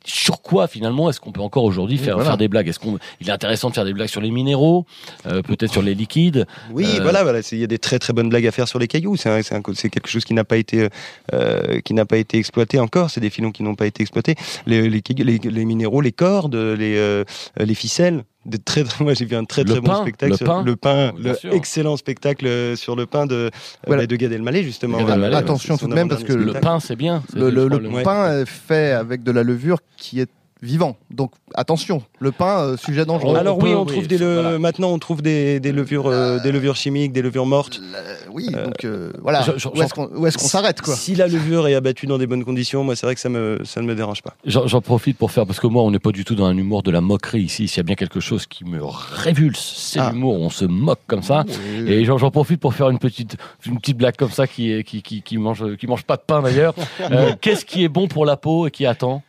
[0.06, 2.30] Sur quoi finalement est-ce qu'on peut encore aujourd'hui faire, voilà.
[2.32, 2.68] faire des blagues?
[2.68, 4.86] Est-ce qu'on il est intéressant de faire des blagues sur les minéraux,
[5.28, 7.40] euh, peut-être sur les liquides Oui, Euh, voilà, voilà.
[7.52, 9.18] Il y a des très très bonnes blagues à faire sur les cailloux.
[9.18, 10.88] C'est un- c'est un- c'est quelque chose qui n'a pas été
[11.34, 13.10] euh, qui n'a pas été exploité encore.
[13.10, 14.36] C'est des filons qui n'ont pas été exploités.
[14.66, 15.02] Les, les,
[15.38, 17.24] les minéraux, les cordes, les euh,
[17.58, 18.24] les ficelles.
[18.46, 20.46] Des très, très- moi j'ai vu un très Le très pain, bon spectacle le sur
[20.46, 20.64] pain.
[20.64, 23.50] le pain, le excellent spectacle euh, sur le pain de euh,
[23.86, 24.08] Voilà.
[24.08, 24.98] de Gad Elmaleh justement.
[25.00, 26.66] Gad Elmaleh, Attention tout de même, parce que Le spectacle.
[26.66, 27.22] pain, c'est bien.
[27.34, 28.04] Le, le- le Ouais.
[28.04, 30.30] pain est fait avec de la levure qui est
[30.62, 30.98] vivant.
[31.12, 33.36] Donc attention, le pain, euh, sujet dangereux.
[33.36, 34.60] Alors on oui, peut- on oui, trouve des le- voilà.
[34.60, 37.80] maintenant on trouve des, des levures euh, des levures chimiques, des levures mortes.
[37.92, 38.00] La-
[38.32, 39.42] oui, donc euh, voilà.
[39.42, 42.44] je- je- où est-ce qu'on s'arrête quoi Si la levure est abattue dans des bonnes
[42.44, 44.36] conditions, moi c'est vrai que ça me ça ne me dérange pas.
[44.46, 46.84] J'en profite pour faire, parce que moi, on n'est pas du tout dans un humour
[46.84, 47.68] de la moquerie ici.
[47.68, 50.12] S'il y a bien quelque chose qui me révulse, c'est Ah.
[50.12, 50.40] l'humour.
[50.40, 51.44] On se moque comme ça.
[51.48, 51.92] Oui.
[51.92, 55.22] Et j'en profite pour faire une petite, une petite blague comme ça qui, qui, qui,
[55.22, 56.74] qui mange, qui mange pas de pain d'ailleurs.
[57.12, 59.24] Euh, Qu'est-ce qui est bon pour la peau et qui attend?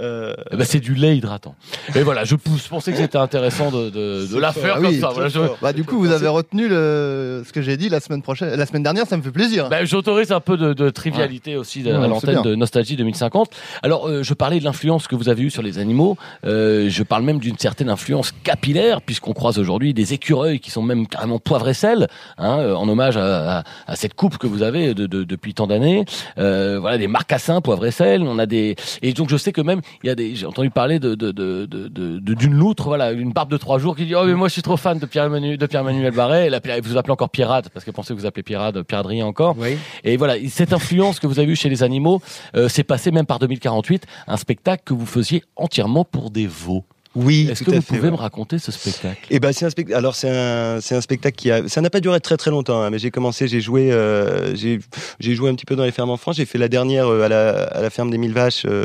[0.00, 1.54] Euh, Eh ben, C'est du lait hydratant.
[1.94, 2.34] Et voilà, je
[2.68, 4.62] pensais que c'était intéressant de, de, de la fort.
[4.62, 5.08] faire Ah comme oui, ça.
[5.10, 7.42] Voilà, je- Bah du coup, vous avez retenu le...
[7.46, 9.68] ce que j'ai dit la semaine prochaine, la semaine dernière, ça me fait plaisir.
[9.68, 13.50] Ben, J'autorise un peu de, de trivialité aussi Ouais, à c'est l'antenne de Nostalgie 2050.
[13.82, 16.16] Alors, euh, je parlais de l'influence que vous avez eue sur les animaux.
[16.44, 20.82] Euh, je parle même d'une certaine influence capillaire, puisqu'on croise aujourd'hui des écureuils qui sont
[20.82, 24.46] même carrément poivre et sel, hein, euh, en hommage à, à- à cette coupe que
[24.46, 26.04] vous avez de, de- depuis tant d'années.
[26.38, 28.22] Euh, voilà, des marcassins poivre et sel.
[28.22, 30.70] On a des et donc je sais que même Il y a des, j'ai entendu
[30.70, 34.14] parler de, de, de, de, d'une loutre, voilà, une barbe de trois jours qui dit,
[34.14, 36.46] oh, mais moi, je suis trop fan de Pierre Emmanuel, de Pierre Emmanuel Barret.
[36.46, 39.00] Et là, puis, vous appelez encore Pirate, parce que pensez que vous appelez Pirate, Pierre
[39.00, 39.54] Adrien encore.
[39.58, 39.76] Oui.
[40.02, 42.20] Et voilà, cette influence que vous avez eue chez les animaux,
[42.56, 46.84] euh, c'est passé même par 2048, un spectacle que vous faisiez entièrement pour des veaux.
[47.16, 48.10] Oui, Est-ce que vous fait, pouvez ouais.
[48.10, 49.20] me raconter ce spectacle?
[49.30, 49.96] Eh ben c'est un spectacle.
[49.96, 52.80] Alors c'est un c'est un spectacle qui a ça n'a pas duré très très longtemps.
[52.82, 54.80] hein, mais j'ai commencé, j'ai joué euh, j'ai
[55.20, 56.36] j'ai joué un petit peu dans les fermes en France.
[56.36, 58.84] J'ai fait la dernière euh, à la à la ferme des Mille Vaches euh,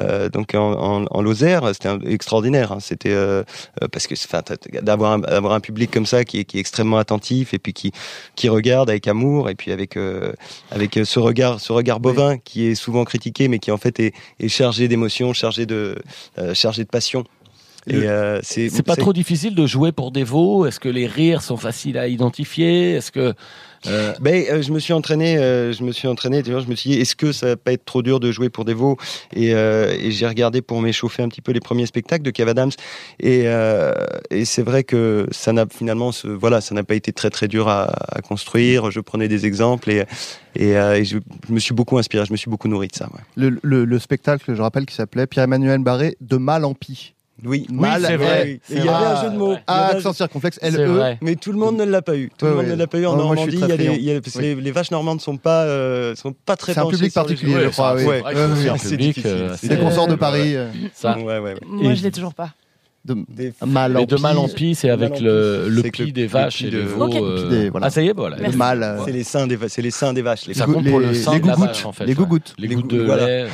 [0.00, 1.68] euh, donc en, en, en Lozère.
[1.72, 2.72] C'était un- extraordinaire.
[2.72, 3.44] hein, C'était euh,
[3.82, 4.42] euh, parce que enfin
[4.82, 7.72] d'avoir un, d'avoir un public comme ça qui est qui est extrêmement attentif et puis
[7.72, 7.92] qui
[8.34, 10.32] qui regarde avec amour et puis avec euh,
[10.72, 14.14] avec ce regard ce regard bovin qui est souvent critiqué mais qui en fait est,
[14.40, 15.96] est chargé d'émotions, chargé de
[16.38, 17.24] euh, chargé de passion.
[17.88, 21.06] Et euh, c'est C'est pas trop difficile de jouer pour des veaux Est-ce que les
[21.06, 22.92] rires sont faciles à identifier?
[22.92, 23.34] Est-ce que
[23.86, 26.42] euh, Ben, euh, je me suis entraîné, euh, je me suis entraîné.
[26.42, 28.30] tu vois, Je me suis dit, est-ce que ça va pas être trop dur de
[28.32, 28.96] jouer pour des veaux?
[29.32, 32.50] Et, euh, et j'ai regardé pour m'échauffer un petit peu les premiers spectacles de Kev
[32.50, 32.72] Adams.
[33.20, 33.94] Et, euh,
[34.30, 37.48] et c'est vrai que ça n'a finalement, ce, voilà, ça n'a pas été très très
[37.48, 38.90] dur à, à construire.
[38.90, 40.04] Je prenais des exemples et,
[40.56, 42.96] et, euh, et je, je me suis beaucoup inspiré, je me suis beaucoup nourri de
[42.96, 43.06] ça.
[43.14, 43.20] ouais.
[43.36, 47.14] Le, le- le spectacle, je rappelle, qui s'appelait Pierre-Emmanuel Barré de mal en pis.
[47.44, 48.60] Oui, Mal, c'est vrai.
[48.68, 49.54] Il y avait un jeu de mots.
[49.66, 50.86] Ah, accent circonflexe, L-E.
[50.86, 51.18] vrai.
[51.22, 52.30] Mais tout le monde ne l'a pas eu.
[52.36, 52.72] Tout Ouais, le monde ouais.
[52.72, 53.74] ne l'a pas eu en Ouais, moi, je suis Normandie.
[53.78, 54.44] Il y a il y a- parce que Oui.
[54.44, 56.74] les, les vaches normandes sont pas, euh, sont pas très.
[56.74, 57.94] C'est un public les- particulier, je crois.
[57.96, 58.22] c'est oui.
[58.24, 59.50] Ouais, difficile.
[59.56, 61.16] C'est Dès qu'on sort de Paris, euh, ça.
[61.16, 62.50] Moi, je l'ai toujours pas.
[63.04, 64.20] de Des- mal en de pis.
[64.20, 67.08] mal en pis, c'est avec le, pis, le le- des vaches et les veaux.
[67.24, 67.86] Euh, Des- voilà.
[67.86, 68.36] Ah, ça y est, voilà.
[68.36, 68.58] Le Merci.
[68.58, 69.00] mal.
[69.04, 70.46] C'est les seins des, va- c'est les seins des vaches.
[70.46, 71.46] Les, Ça gou- compte pour le les- sein les les.
[72.06, 72.14] Les
[72.58, 73.46] Les gouttes de lait.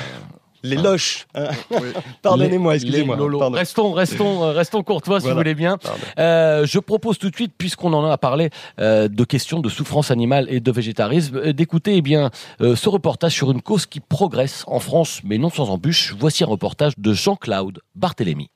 [0.64, 1.26] Les loches.
[1.34, 1.48] hein.
[2.22, 3.16] Pardonnez-moi, excusez-moi.
[3.16, 3.56] Pardon.
[3.56, 5.78] Restons, restons, euh, restons courtois si vous voulez bien.
[6.18, 8.50] Euh, je propose tout de suite, puisqu'on en a parlé
[8.80, 13.32] euh, de questions de souffrance animale et de végétarisme, d'écouter eh bien euh, ce reportage
[13.34, 16.14] sur une cause qui progresse en France, mais non sans embûche.
[16.18, 18.48] Voici un reportage de Jean-Claude Barthélémy.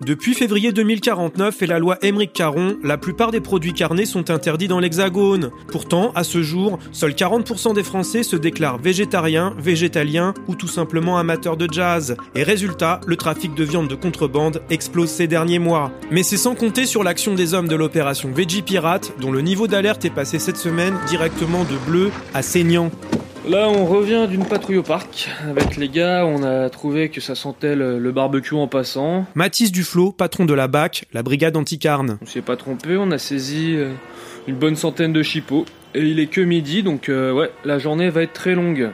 [0.00, 4.68] Depuis février 2049 et la loi Émeric Caron, la plupart des produits carnés sont interdits
[4.68, 5.50] dans l'Hexagone.
[5.72, 11.18] Pourtant, à ce jour, seuls 40% des Français se déclarent végétariens, végétaliens ou tout simplement
[11.18, 12.16] amateurs de jazz.
[12.36, 15.90] Et résultat, le trafic de viande de contrebande explose ces derniers mois.
[16.12, 19.66] Mais c'est sans compter sur l'action des hommes de l'opération Veggie Pirate, dont le niveau
[19.66, 22.92] d'alerte est passé cette semaine directement de bleu à saignant.
[23.48, 25.30] Là, on revient d'une patrouille au parc.
[25.48, 29.24] Avec les gars, on a trouvé que ça sentait le, le barbecue en passant.
[29.34, 32.18] Mathis Duflo, patron de la BAC, la brigade anti-carne.
[32.20, 33.94] On s'est pas trompé, on a saisi euh,
[34.48, 35.64] une bonne centaine de chipots.
[35.94, 38.90] Et il est que midi, donc euh, ouais, la journée va être très longue.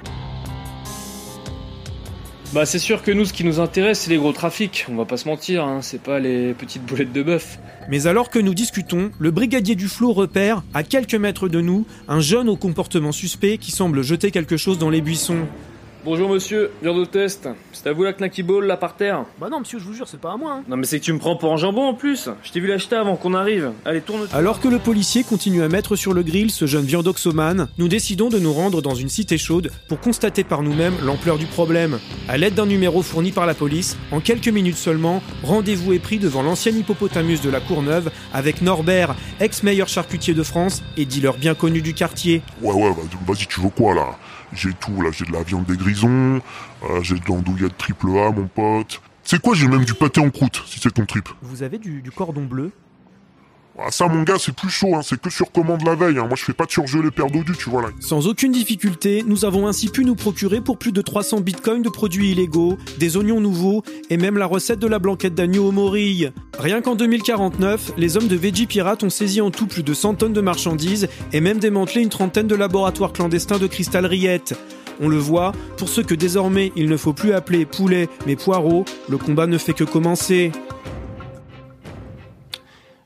[2.54, 4.86] Bah c'est sûr que nous, ce qui nous intéresse, c'est les gros trafics.
[4.88, 7.58] On va pas se mentir, hein, c'est pas les petites boulettes de bœuf.
[7.88, 11.84] Mais alors que nous discutons, le brigadier du flot repère, à quelques mètres de nous,
[12.06, 15.48] un jeune au comportement suspect qui semble jeter quelque chose dans les buissons.
[16.04, 17.48] Bonjour monsieur, viande au test.
[17.72, 20.06] C'est à vous la knacky ball là par terre Bah non, monsieur, je vous jure,
[20.06, 20.56] c'est pas à moi.
[20.58, 20.64] Hein.
[20.68, 22.28] Non mais c'est que tu me prends pour un jambon en plus.
[22.42, 23.72] Je t'ai vu l'acheter avant qu'on arrive.
[23.86, 24.28] Allez, tourne.
[24.34, 28.28] Alors que le policier continue à mettre sur le grill ce jeune viandoxomane, nous décidons
[28.28, 31.98] de nous rendre dans une cité chaude pour constater par nous-mêmes l'ampleur du problème.
[32.28, 36.18] À l'aide d'un numéro fourni par la police, en quelques minutes seulement, rendez-vous est pris
[36.18, 41.54] devant l'ancien hippopotamus de la Courneuve avec Norbert, ex-meilleur charcutier de France et dealer bien
[41.54, 42.42] connu du quartier.
[42.60, 44.18] Ouais, ouais, bah, vas-y, tu veux quoi là?
[44.54, 46.40] J'ai tout, là, j'ai de la viande des grisons,
[46.84, 49.00] euh, j'ai de l'andouillette triple A, mon pote.
[49.24, 51.28] C'est quoi, j'ai même du pâté en croûte, si c'est ton trip?
[51.42, 52.70] Vous avez du, du cordon bleu?
[53.76, 56.16] Ah, ça, mon gars, c'est plus chaud, hein, c'est que sur commande la veille.
[56.18, 56.26] Hein.
[56.28, 57.88] Moi, je fais pas de surgelé perdu, tu vois là.
[57.98, 61.88] Sans aucune difficulté, nous avons ainsi pu nous procurer pour plus de 300 bitcoins de
[61.88, 66.30] produits illégaux, des oignons nouveaux et même la recette de la blanquette d'agneau au morille.
[66.56, 70.14] Rien qu'en 2049, les hommes de Veggie Pirate ont saisi en tout plus de 100
[70.14, 74.54] tonnes de marchandises et même démantelé une trentaine de laboratoires clandestins de cristal rillettes.
[75.00, 78.84] On le voit, pour ceux que désormais il ne faut plus appeler poulet mais poireaux,
[79.08, 80.52] le combat ne fait que commencer.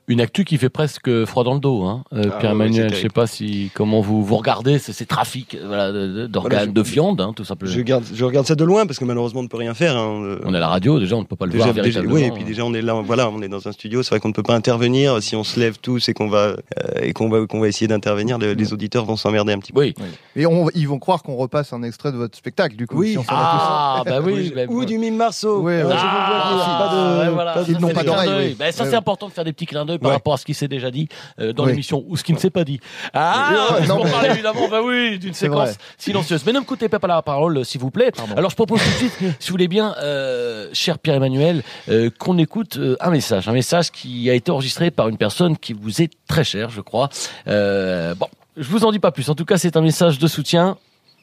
[0.08, 2.90] Une actu qui fait presque froid dans le dos, hein, euh, Ah, Pierre-Emmanuel.
[2.90, 5.92] ouais, je sais pas si comment vous vous regardez ces, ces trafics voilà,
[6.26, 7.70] d'organes, Voilà, de viande, hein, tout simplement.
[7.70, 9.96] Je regarde, je regarde ça de loin parce que malheureusement on ne peut rien faire.
[9.96, 10.22] hein.
[10.24, 12.00] Euh, On est à la radio, déjà, on ne peut pas le Déjà, voir déjà-
[12.00, 12.14] véritablement.
[12.14, 14.02] oui, et puis déjà on est là, voilà, on est dans un studio.
[14.02, 15.22] C'est vrai qu'on ne peut pas intervenir.
[15.22, 16.56] Si on se lève tous et qu'on va euh,
[17.02, 19.80] et qu'on va qu'on va essayer d'intervenir, les, les auditeurs vont s'emmerder un petit peu.
[19.80, 19.94] Oui.
[20.36, 22.96] Et on- ils vont croire qu'on repasse un extrait de votre spectacle, du coup.
[22.98, 23.12] Oui.
[23.12, 24.52] si on Ah, bah oui.
[24.54, 25.66] bah, Ou du mime Marceau.
[25.68, 25.86] Ah, venir.
[25.88, 27.52] Pas de- ouais, voilà.
[27.52, 28.56] pas de- Ils n'ont pas d'oreille.
[28.58, 30.14] Ben, ça, c'est important de faire des petits clins d'œil par Ouais.
[30.16, 31.08] rapport à ce qui s'est déjà dit
[31.40, 31.70] euh, dans Oui.
[31.72, 32.80] l'émission ou ce qui ne s'est pas dit.
[33.12, 35.76] Ah, non, qu'on mais- parle évidemment, bah oui, d'une séquence vrai.
[35.98, 36.44] silencieuse.
[36.46, 38.10] Mais ne me coûtez pas la parole, s'il vous plaît.
[38.16, 38.34] Pardon.
[38.36, 42.38] Alors, je propose tout de suite, si vous voulez bien, euh, cher Pierre-Emmanuel, euh, qu'on
[42.38, 43.48] écoute euh, un message.
[43.48, 46.80] Un message qui a été enregistré par une personne qui vous est très chère, je
[46.80, 47.08] crois.
[47.48, 49.28] Euh, bon, je vous en dis pas plus.
[49.28, 50.76] En tout cas, c'est un message de soutien.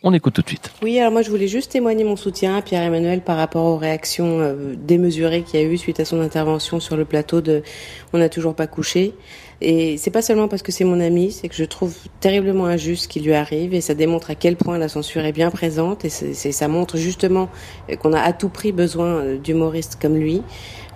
[0.07, 0.71] On écoute tout de suite.
[0.83, 4.39] Oui, alors moi je voulais juste témoigner mon soutien à Pierre-Emmanuel par rapport aux réactions
[4.39, 7.63] euh, démesurées qu'il y a eu suite à son intervention sur le plateau de
[8.13, 9.15] On n'a toujours pas couché.
[9.61, 13.03] Et c'est pas seulement parce que c'est mon ami, c'est que je trouve terriblement injuste
[13.03, 16.05] ce qui lui arrive et ça démontre à quel point la censure est bien présente
[16.05, 17.49] et ça montre justement
[17.99, 20.43] qu'on a à tout prix besoin euh, d'humoristes comme lui.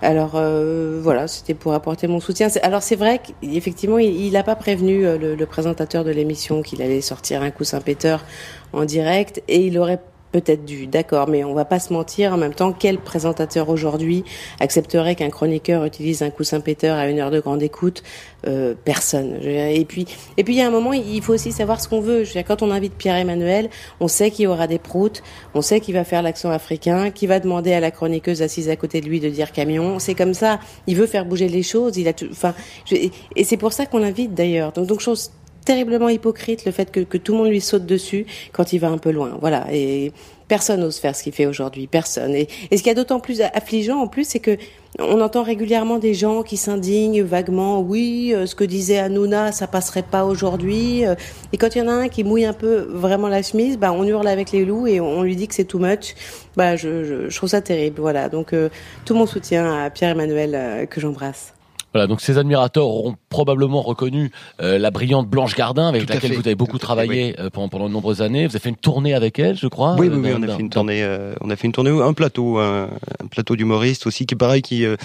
[0.02, 2.48] Alors euh, voilà, c'était pour apporter mon soutien.
[2.62, 6.80] Alors c'est vrai qu'effectivement, il n'a pas prévenu euh, le, le présentateur de l'émission qu'il
[6.80, 8.24] allait sortir un coup Saint-Péteur
[8.72, 10.00] en direct et il aurait
[10.32, 12.32] peut-être dû, d'accord, mais on va pas se mentir.
[12.32, 14.22] En même temps, quel présentateur aujourd'hui
[14.60, 18.04] accepterait qu'un chroniqueur utilise un coussin péteur à une heure de grande écoute?
[18.46, 19.40] Euh, Personne.
[19.44, 20.06] Et puis,
[20.36, 22.22] et puis il y a un moment, il faut aussi savoir ce qu'on veut.
[22.22, 25.20] Je veux dire, quand on invite Pierre-Emmanuel, on sait qu'il aura des proutes,
[25.54, 28.76] on sait qu'il va faire l'accent africain, qu'il va demander à la chroniqueuse assise à
[28.76, 29.98] côté de lui de dire camion.
[29.98, 30.60] C'est comme ça.
[30.86, 31.96] Il veut faire bouger les choses.
[31.96, 32.54] Il a, tout- enfin,
[32.86, 34.70] je- et- et c'est pour ça qu'on l'invite d'ailleurs.
[34.70, 35.32] Donc, donc chose
[35.64, 38.88] terriblement hypocrite le fait que, que tout le monde lui saute dessus quand il va
[38.88, 39.36] un peu loin.
[39.40, 39.66] Voilà.
[39.72, 40.12] Et
[40.48, 41.86] personne n'ose faire ce qu'il fait aujourd'hui.
[41.86, 42.34] Personne.
[42.34, 44.56] Et, et ce qui est d'autant plus affligeant en plus, c'est que
[44.98, 47.80] on entend régulièrement des gens qui s'indignent vaguement.
[47.80, 51.06] Oui, euh, ce que disait Hanouna, ça passerait pas aujourd'hui.
[51.06, 51.14] Euh,
[51.52, 53.92] Et quand il y en a un qui mouille un peu vraiment la chemise, bah,
[53.92, 56.16] on hurle avec les loups et on lui dit que c'est too much.
[56.56, 58.00] Bah, je, je, je trouve ça terrible.
[58.00, 58.28] Voilà.
[58.28, 58.68] Donc, euh,
[59.04, 61.54] tout mon soutien à Pierre-Emmanuel euh, que j'embrasse.
[61.92, 64.30] Voilà, donc ses admirateurs auront probablement reconnu
[64.62, 66.84] euh, la brillante Blanche Gardin, avec Tout laquelle fait, vous avez beaucoup tout à fait,
[66.86, 68.46] travaillé euh, pendant, pendant de nombreuses années.
[68.46, 69.96] Vous avez fait une tournée avec elle, je crois.
[69.98, 71.90] Oui, euh, oui, oui, on a fait une tournée, euh, on a fait une tournée,
[71.90, 72.84] un plateau, un,
[73.22, 74.96] un plateau d'humoristes aussi, qui est pareil, qui euh,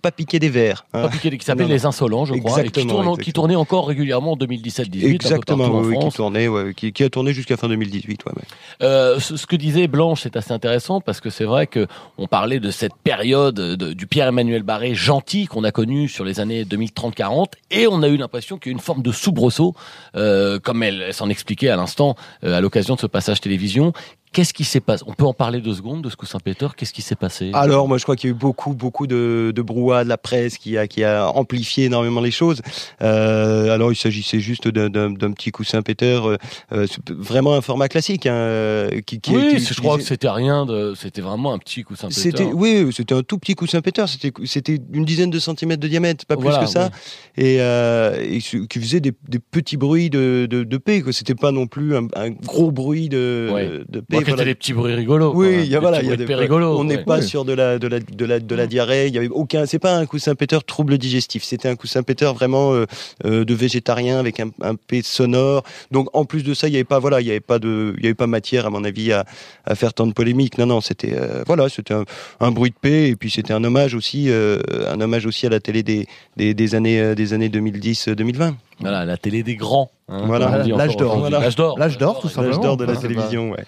[0.00, 0.86] pas piqué des verres.
[0.92, 1.02] hein.
[1.02, 1.66] Pas piqué, qui s'appelait.
[1.66, 5.64] Les Insolents, je crois, et qui, Exactement, tourne, qui tournait encore régulièrement en 2017-18, Exactement,
[5.64, 8.20] un peu partout oui, en qui tournait, ouais, qui, qui a tourné jusqu'à fin 2018.
[8.26, 9.20] Ouais, ouais.
[9.20, 12.60] Ce, ce que disait Blanche, c'est assez intéressant parce que c'est vrai que on parlait
[12.60, 17.46] de cette période de- du Pierre-Emmanuel Barré gentil qu'on a connu sur les années 2030-40
[17.70, 19.74] et on a eu l'impression qu'il y a une forme de soubresaut,
[20.14, 22.14] euh, comme elle, elle s'en expliquait à l'instant
[22.44, 23.92] euh, à l'occasion de ce passage télévision.
[24.32, 25.04] Qu'est-ce qui s'est passé?
[25.06, 27.50] On peut en parler deux secondes de ce coup Saint-Péter Qu'est-ce qui s'est passé?
[27.54, 30.18] Alors, moi, je crois qu'il y a eu beaucoup, beaucoup de, de brouhaha de la
[30.18, 32.60] presse qui a, qui a amplifié énormément les choses.
[33.02, 36.36] Euh, alors, il s'agissait juste d'un- petit coussin péteur, euh,
[36.72, 40.66] euh, vraiment un format classique, hein, qui, qui a Oui, je crois que c'était rien
[40.66, 42.44] de, c'était vraiment un petit coup Saint-Péter.
[42.54, 44.08] Oui, c'était un tout petit coussin péteur.
[44.08, 46.90] C'était c'était une dizaine de centimètres de diamètre, pas plus Voilà, que ça,
[47.36, 51.02] et, euh, et qui faisait des, des petits bruits de de, de paix.
[51.12, 53.80] C'était pas non plus un, un gros bruit de Ouais.
[53.88, 54.17] de paix.
[54.18, 54.44] Qui voilà.
[54.44, 55.32] des petits bruits rigolos.
[55.34, 57.04] Oui, il y a voilà, y a bruits de des paix rigolos, On n'est ouais.
[57.04, 59.08] pas sur de la de la de la de la diarrhée.
[59.08, 59.66] Il y avait aucun.
[59.66, 61.44] C'est pas un coussin péteur trouble digestif.
[61.44, 62.86] C'était un coussin péteur vraiment euh,
[63.24, 65.62] euh, de végétarien avec un, un paix sonore.
[65.90, 67.94] Donc en plus de ça, il y avait pas voilà, il y avait pas de,
[67.98, 69.24] il y avait pas matière à mon avis à,
[69.64, 70.58] à faire tant de polémique.
[70.58, 72.04] Non non, c'était euh, voilà, c'était un,
[72.40, 75.50] un bruit de paix et puis c'était un hommage aussi, euh, un hommage aussi à
[75.50, 78.54] la télé des des, des années euh, des années 2010-2020.
[78.80, 79.90] Voilà, la télé des grands.
[80.08, 80.62] hein, Voilà.
[80.64, 81.18] L'âge d'or.
[81.18, 81.40] Voilà.
[81.40, 81.78] L'âge d'or.
[81.78, 82.62] L'âge d'or, tout L'âge simplement.
[82.62, 83.64] d'or de la télévision, ouais.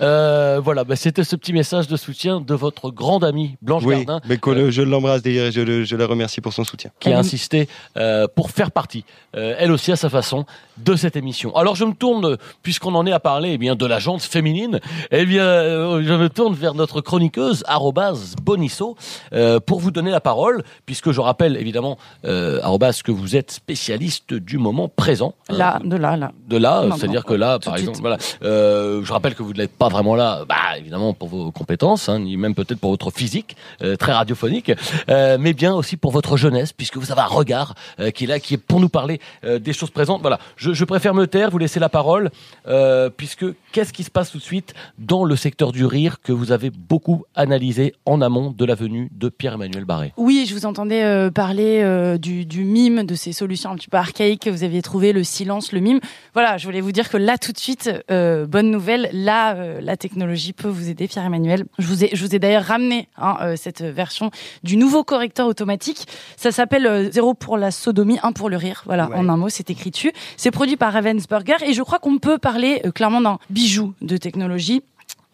[0.00, 3.96] Euh, voilà, bah, c'était ce petit message de soutien de votre grande amie Blanche Oui,
[4.04, 6.64] Gardin, mais que le- je l'embrasse d'ailleurs, et je, le- je la remercie pour son
[6.64, 6.90] soutien.
[6.98, 9.04] qui a insisté euh, pour faire partie,
[9.36, 10.46] euh, elle aussi à sa façon,
[10.78, 11.54] de cette émission.
[11.56, 14.80] Alors je me tourne, puisqu'on en est à parler, eh bien de la jante féminine,
[15.12, 18.96] eh bien euh, je me tourne vers notre chroniqueuse arrobase Bonisso
[19.32, 22.60] euh, pour vous donner la parole, puisque je rappelle évidemment euh,
[23.04, 25.34] que vous êtes spécialiste du moment présent.
[25.48, 26.32] hein, Là, de là, là.
[26.48, 29.58] de là, c'est-à-dire que là, tout par exemple, voilà, euh, je rappelle que vous ne
[29.58, 33.10] l'êtes pas vraiment là, bah évidemment pour vos compétences, hein, ni même peut-être pour votre
[33.10, 34.72] physique euh, très radiophonique,
[35.08, 38.26] euh, mais bien aussi pour votre jeunesse, puisque vous avez un regard euh, qui est
[38.26, 40.20] là, qui est pour nous parler euh, des choses présentes.
[40.20, 42.30] Voilà, je, je préfère me taire, vous laisser la parole,
[42.66, 46.32] euh, puisque qu'est-ce qui se passe tout de suite dans le secteur du rire que
[46.32, 50.12] vous avez beaucoup analysé en amont de la venue de Pierre-Emmanuel Barré?
[50.16, 53.88] Oui, je vous entendais euh, parler euh, du, du mime, de ces solutions un petit
[53.88, 56.00] peu archaïques que vous aviez trouvé, le silence, le mime.
[56.34, 59.80] Voilà, je voulais vous dire que là, tout de suite, euh, bonne nouvelle, là, euh,
[59.80, 61.64] la technologie peut vous aider, Pierre-Emmanuel.
[61.78, 64.30] Je vous ai, je vous ai d'ailleurs ramené hein, euh, cette version
[64.62, 66.06] du nouveau correcteur automatique.
[66.36, 68.82] Ça s'appelle euh, 0 pour la sodomie, 1 pour le rire.
[68.86, 69.16] Voilà, Ouais.
[69.16, 70.12] en un mot, c'est écrit dessus.
[70.36, 74.82] C'est produit par Ravensburger et je crois qu'on peut parler clairement d'un bijou de technologie.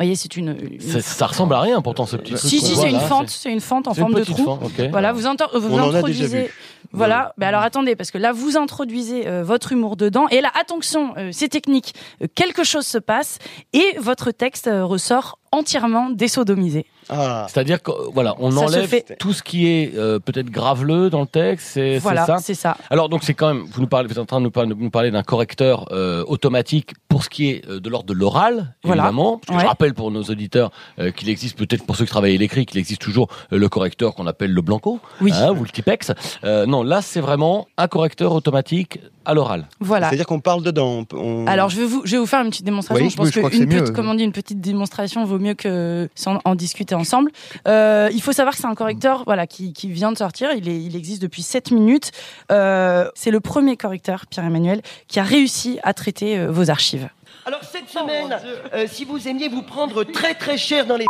[0.01, 2.43] Voyez, c'est une, une- Ça, ça ressemble à rien pourtant ce petit truc.
[2.49, 4.45] Si, si, c'est une fente, c'est une fente en forme de trou.
[4.45, 4.89] fente, ok.
[4.91, 6.43] Voilà, vous, enter- vous On en a déjà introduisez.
[6.45, 6.51] vu.
[6.93, 10.27] Voilà, mais alors attendez, parce que là, vous introduisez euh, votre humour dedans.
[10.31, 11.95] Et là, attention, euh, c'est technique.
[12.23, 13.39] Euh, quelque chose se passe
[13.75, 16.87] et votre texte euh, ressort entièrement désodomisé.
[17.11, 17.47] Ah.
[17.49, 19.17] C'est-à-dire que voilà, on Ça enlève fait.
[19.19, 22.39] tout ce qui est euh, peut-être graveleux dans le texte, c'est Voilà, ça.
[22.39, 22.77] c'est ça.
[22.89, 24.69] Alors donc c'est quand même, vous nous parlez, vous êtes en train de nous parler,
[24.71, 28.15] de nous parler d'un correcteur euh, automatique pour ce qui est euh, de l'ordre de
[28.15, 29.03] l'oral, Voilà.
[29.03, 29.39] évidemment.
[29.39, 29.61] Parce que Ouais.
[29.65, 32.65] Je rappelle pour nos auditeurs euh, qu'il existe peut-être pour ceux qui travaillent à l'écrit,
[32.65, 35.33] qu'il existe toujours le correcteur qu'on appelle le blanco, Oui.
[35.35, 36.13] hein, ou le typex.
[36.45, 39.69] Euh, non, là c'est vraiment un correcteur automatique à l'oral.
[39.81, 40.09] Voilà.
[40.09, 41.05] C'est-à-dire qu'on parle dedans.
[41.13, 43.05] on- Alors je vais vous, je vais vous faire une petite démonstration.
[43.05, 43.81] Oui, je pense oui, je crois que mieux.
[43.83, 47.33] petite, comme on dit, une petite démonstration vaut mieux que sans en discuter ensemble.
[47.67, 50.53] Euh, il faut savoir que c'est un correcteur, voilà, qui, qui vient de sortir.
[50.53, 52.13] Il, est, il existe depuis 7 minutes.
[52.51, 57.09] Euh, c'est le premier correcteur, Pierre-Emmanuel, qui a réussi à traiter euh, vos archives.
[57.47, 58.39] Alors cette semaine,
[58.75, 61.07] euh, si vous aimiez vous prendre très très cher dans les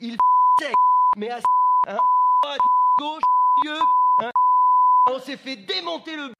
[0.00, 0.16] il
[0.60, 0.74] sec,
[1.16, 1.38] mais à
[1.88, 1.98] hein,
[2.42, 2.60] droite,
[2.98, 3.22] gauche,
[3.62, 3.78] milieu,
[4.22, 4.30] hein,
[5.10, 6.34] on s'est fait démonter le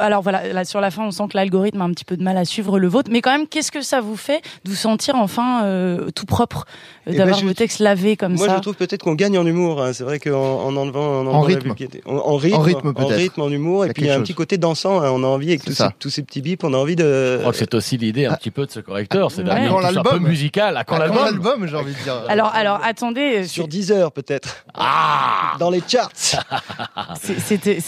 [0.00, 2.22] Alors voilà, là, sur la fin, on sent que l'algorithme a un petit peu de
[2.22, 3.10] mal à suivre le vôtre.
[3.12, 6.66] Mais quand même, qu'est-ce que ça vous fait de vous sentir enfin euh, tout propre,
[7.06, 9.38] euh, Eh d'avoir ben, vos textes lavés comme Moi, ça je trouve peut-être qu'on gagne
[9.38, 9.82] en humour.
[9.82, 9.92] hein.
[9.92, 11.74] C'est vrai qu'en en enlevant, en enlevant la rythme.
[12.06, 13.14] En, en rythme, En rythme, peut-être.
[13.16, 15.00] rythme, en humour, et puis il y a un petit côté dansant.
[15.02, 15.10] hein.
[15.10, 15.92] On a envie avec tous ces, ça.
[15.98, 17.34] tous ces petits bips, on a envie de.
[17.34, 19.66] Je crois que c'est aussi l'idée un petit peu de ce correcteur, c'est Ouais.
[19.68, 20.22] Quand un peu l'album.
[20.28, 20.76] musical.
[20.76, 22.22] À quand Ah, l'album j'ai envie de dire.
[22.28, 24.64] Alors, alors, attendez, Sur 10 heures peut-être.
[24.74, 26.10] Ah Dans les charts.
[26.14, 27.78] C'est- C'était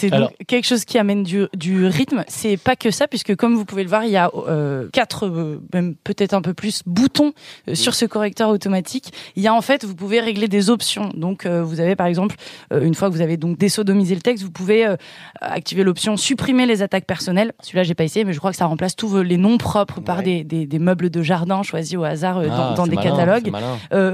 [0.47, 2.23] quelque chose qui amène du, du rythme.
[2.27, 5.25] C'est pas que ça, puisque comme vous pouvez le voir, il y a euh, quatre,
[5.25, 7.31] euh, même peut-être un peu plus, boutons
[7.69, 9.13] euh, sur ce correcteur automatique.
[9.35, 11.09] Il y a en fait, vous pouvez régler des options.
[11.15, 12.35] Donc, vous avez par exemple,
[12.71, 14.95] une fois que vous avez donc désodomisé le texte, vous pouvez
[15.41, 17.53] activer l'option supprimer les attaques personnelles.
[17.61, 20.23] Celui-là, j'ai pas essayé, mais je crois que ça remplace tous les noms propres par
[20.23, 23.51] des, des, des meubles de jardin choisis au hasard dans, Ah, dans des malin, catalogues.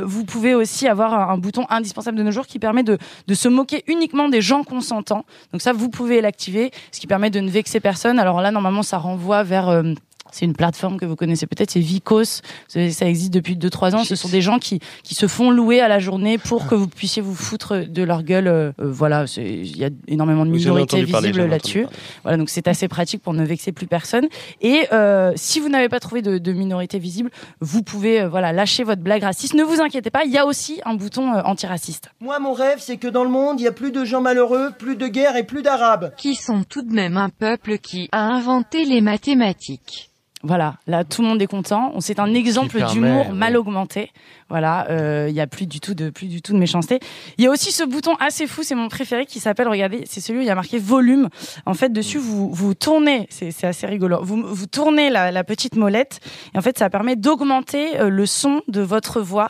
[0.06, 2.98] vous pouvez aussi avoir un, un bouton indispensable de nos jours qui permet de,
[3.28, 5.26] de se moquer uniquement des gens consentants.
[5.52, 8.18] Donc ça, vous pouvez l'activer, ce qui permet de ne vexer personne.
[8.18, 9.84] Alors là, normalement, ça renvoie vers...
[10.32, 12.42] c'est une plateforme que vous connaissez peut-être, c'est Vicos.
[12.68, 14.04] Ça existe depuis 2-3 ans.
[14.04, 16.88] Ce sont des gens qui, qui se font louer à la journée pour que vous
[16.88, 18.48] puissiez vous foutre de leur gueule.
[18.48, 21.86] Euh, euh, voilà, c'est- il y a énormément de minorités visibles là-dessus.
[22.24, 24.28] Voilà, donc c'est assez pratique pour ne vexer plus personne.
[24.62, 27.30] Et euh, si vous n'avez pas trouvé de, de minorité visible,
[27.62, 29.54] vous pouvez euh, voilà lâcher votre blague raciste.
[29.54, 32.10] Ne vous inquiétez pas, il y a aussi un bouton euh, antiraciste.
[32.20, 34.72] Moi mon rêve c'est que dans le monde il y a plus de gens malheureux,
[34.78, 36.14] plus de guerre et plus d'arabes.
[36.18, 40.10] qui sont tout de même un peuple qui a inventé les mathématiques.
[40.42, 41.92] Voilà, là tout le monde est content.
[41.96, 43.34] On- C'est un exemple d'humour ouais.
[43.34, 44.12] mal augmenté.
[44.48, 47.00] Voilà, euh, il y a plus du tout de plus du tout de méchanceté.
[47.38, 50.22] Il y a aussi ce bouton assez fou, c'est mon préféré, qui s'appelle, regardez, c'est
[50.22, 51.28] celui où il y a marqué volume.
[51.66, 54.20] En fait, dessus vous vous tournez, c'est c'est assez rigolo.
[54.24, 56.22] Vous vous tournez la, la petite molette
[56.56, 59.50] et en fait ça permet d'augmenter euh, le son de votre voix.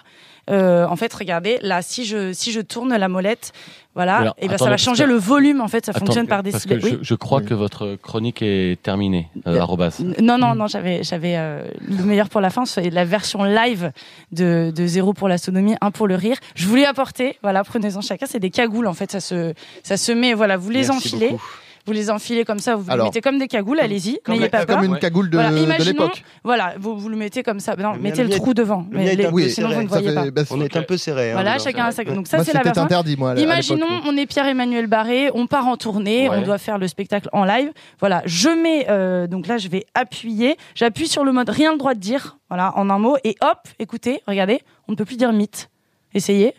[0.49, 3.51] Euh, en fait, regardez, là, si je si je tourne la molette,
[3.95, 5.61] voilà, Alors, et ben ça va changer que- le volume.
[5.61, 6.79] En fait, ça Attends, fonctionne par décibels.
[6.81, 6.97] je, Oui.
[7.01, 9.97] je crois que votre chronique est terminée, euh, arrobas.
[9.99, 13.43] N- Non, non, non, j'avais, j'avais euh, le meilleur pour la fin, c'est la version
[13.43, 13.91] live
[14.31, 16.37] de, de Zéro pour l'astronomie, un pour le rire.
[16.55, 20.11] Je voulais apporter, voilà, prenez-en chacun, c'est des cagoules en fait, ça se, ça se
[20.11, 21.29] met, voilà, vous les Merci enfilez.
[21.31, 21.43] beaucoup.
[21.89, 24.47] Vous les enfilez comme ça, vous les Alors, mettez comme des cagoules, allez-y, Comme, n'ayez
[24.47, 24.75] pas peur.
[24.77, 26.23] comme une cagoule de, Voilà, de l'époque.
[26.43, 27.75] Voilà, vous, vous le mettez comme ça.
[27.75, 28.85] Non, Le mettez le trou devant.
[28.91, 30.29] le mais les- Oui, sinon, vous ne voyez fait- pas.
[30.29, 31.31] bah, On est un peu serré.
[31.31, 32.03] hein, Voilà, chacun a sa.
[32.03, 32.83] Donc ça, c'est la version.
[32.83, 33.31] interdit, moi.
[33.31, 33.39] à.
[33.39, 36.37] Imaginons, on est Pierre-Emmanuel Barré, on part en tournée, Ouais.
[36.37, 37.71] on doit faire le spectacle en live.
[37.99, 41.79] Voilà, je mets, euh, donc là, je vais appuyer, j'appuie sur le mode rien le
[41.79, 45.17] droit de dire, voilà, en un mot, et hop, écoutez, regardez, on ne peut plus
[45.17, 45.69] dire mythe.
[46.13, 46.53] Essayez,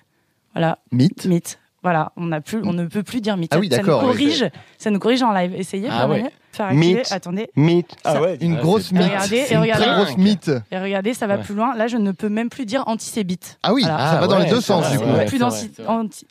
[0.55, 1.27] voilà, Mythe.
[1.27, 1.59] mythe.
[1.83, 3.53] Voilà, on, n'a plus, on ne peut plus dire mythe.
[3.55, 4.45] Ah oui, ça nous corrige,
[4.77, 5.55] ça nous corrige en live.
[5.55, 6.25] Essayez, Ah ouais.
[6.53, 6.95] Faire activer.
[6.95, 7.13] Mythe.
[7.13, 7.91] Attendez, Mythe.
[8.05, 8.39] Ça- Ah ouais.
[8.41, 9.03] Une Ouais, grosse mythe.
[9.05, 9.85] Regardez, et une regardez.
[9.85, 10.51] très grosse mythe.
[10.73, 11.43] et regardez, ça va Ouais.
[11.43, 11.75] plus loin.
[11.77, 13.59] Là, je ne peux même plus dire antisémite.
[13.63, 13.99] Ah oui, Voilà.
[13.99, 15.11] ça Ah va dans les ouais, deux sens va, du ouais, coup.
[15.19, 15.25] ouais.
[15.27, 15.93] plus vrai, c'est vrai.
[15.93, 16.27] anti-.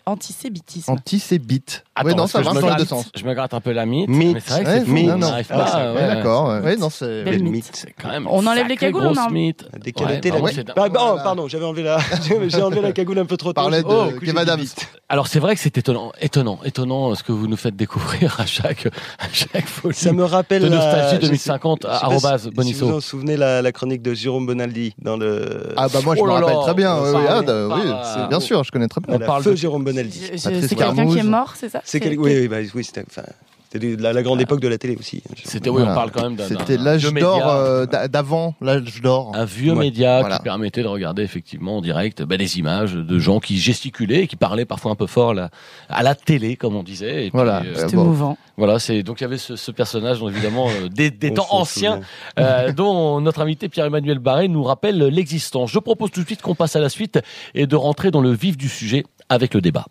[0.87, 1.83] Antisémite.
[2.03, 3.09] Oui, non, ça marche dans les deux sens.
[3.15, 4.09] Je me gratte un peu la mythe.
[4.09, 4.33] Mythe.
[4.35, 5.93] Mais c'est vrai que Ouais, non, Ah, pas.
[5.93, 5.95] ouais.
[6.01, 6.47] ouais, D'accord.
[6.49, 6.59] ouais.
[6.61, 7.23] Ouais, non, c'est.
[7.25, 7.41] Mythe.
[7.43, 7.69] mythe.
[7.73, 9.65] C'est quand même On une enlève les cagoules, on grosse en- mythe.
[9.83, 10.41] Dès qu'elle Ouais, était bah là.
[10.43, 10.75] ouais, c'est dingue.
[10.77, 11.23] Ah, Voilà.
[11.23, 11.97] pardon, j'avais enlevé la,
[12.47, 13.61] j'ai enlevé la cagoule un peu trop tôt.
[13.61, 14.59] Parlait de Oh, du coup, Kev j'ai dit Adams.
[14.59, 14.87] mythe.
[15.09, 18.45] Alors c'est vrai que c'est étonnant, étonnant, étonnant ce que vous nous faites découvrir à
[18.45, 19.95] chaque, à chaque folie.
[20.09, 22.93] Ça me rappelle de la- nostalgie sais- 2050 je sais pas arrobas si- vous vous
[22.95, 25.73] en souvenez la, la chronique de Jérôme Bonaldi dans le.
[25.77, 26.95] Ah bah moi je Oh me rappelle très bien.
[26.95, 29.11] on oui, ah, bah, on oui, bien sûr, je connais très bien.
[29.11, 30.21] Voilà, parle feu de- Jérôme Bonaldi.
[30.35, 31.81] C'est quelqu'un qui est mort, c'est ça?
[31.83, 33.23] C'est C'est- quel- oui, oui, bah, oui, c'était enfin,
[33.71, 35.21] c'était la, la grande époque de la télé aussi.
[35.43, 36.45] C'était oui, on parle quand même d'un.
[36.47, 37.49] C'était l'âge vieux d'or média.
[37.55, 39.31] euh, d'a- d'avant l'âge d'or.
[39.35, 40.37] Un vieux Ouais, média voilà.
[40.37, 44.27] qui permettait de regarder effectivement en direct ben, des images de gens qui gesticulaient et
[44.27, 45.49] qui parlaient parfois un peu fort là,
[45.87, 47.27] à la télé, comme on disait.
[47.27, 47.61] Et Voilà.
[47.63, 48.05] euh, C'était bon.
[48.05, 48.37] mouvant.
[48.57, 51.47] voilà, c'est donc il y avait ce, ce personnage, donc, évidemment, euh, des, des temps
[51.51, 52.01] anciens,
[52.39, 55.71] euh, dont notre invité Pierre-Emmanuel Barré nous rappelle l'existence.
[55.71, 57.19] Je propose tout de suite qu'on passe à la suite
[57.53, 59.85] et de rentrer dans le vif du sujet avec le débat.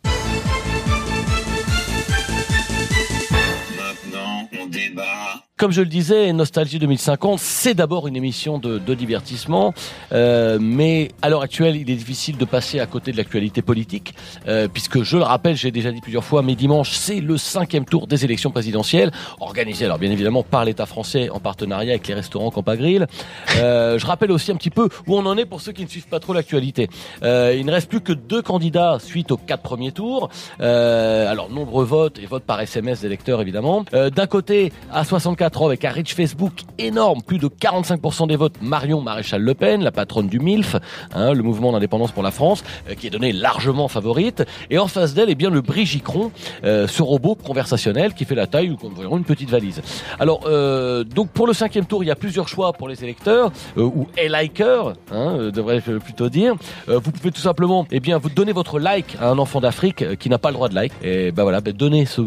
[5.58, 9.74] Comme je le disais, Nostalgie 2050, c'est d'abord une émission de, de divertissement,
[10.12, 14.14] euh, mais à l'heure actuelle, il est difficile de passer à côté de l'actualité politique,
[14.46, 17.84] euh, puisque je le rappelle, j'ai déjà dit plusieurs fois, mais dimanche, c'est le cinquième
[17.86, 22.14] tour des élections présidentielles, organisé alors bien évidemment par l'État français en partenariat avec les
[22.14, 23.08] restaurants Campagril.
[23.56, 25.88] Euh, je rappelle aussi un petit peu où on en est pour ceux qui ne
[25.88, 26.88] suivent pas trop l'actualité.
[27.24, 30.28] Euh, il ne reste plus que deux candidats suite aux quatre premiers tours.
[30.60, 33.84] Euh, alors nombreux votes et votes par SMS des lecteurs évidemment.
[33.92, 38.56] Euh, D'un côté, à 64 avec un reach Facebook énorme, plus de 45% des votes,
[38.62, 40.76] Marion Maréchal Le Pen, la patronne du MILF,
[41.14, 44.44] hein, le mouvement d'indépendance pour la France, euh, qui est donné largement favorite.
[44.70, 46.30] Et en face d'elle, eh bien le Brigicron,
[46.64, 49.82] euh, ce robot conversationnel qui fait la taille ou environ une petite valise.
[50.20, 53.50] Alors euh, donc pour le cinquième tour, il y a plusieurs choix pour les électeurs
[53.76, 56.54] euh, ou likers, hein, devrais-je plutôt dire.
[56.86, 60.28] Vous pouvez tout simplement, eh bien, vous donner votre like à un enfant d'Afrique qui
[60.28, 60.92] n'a pas le droit de like.
[61.02, 61.74] Et ben voilà, ben
[62.06, 62.22] ce,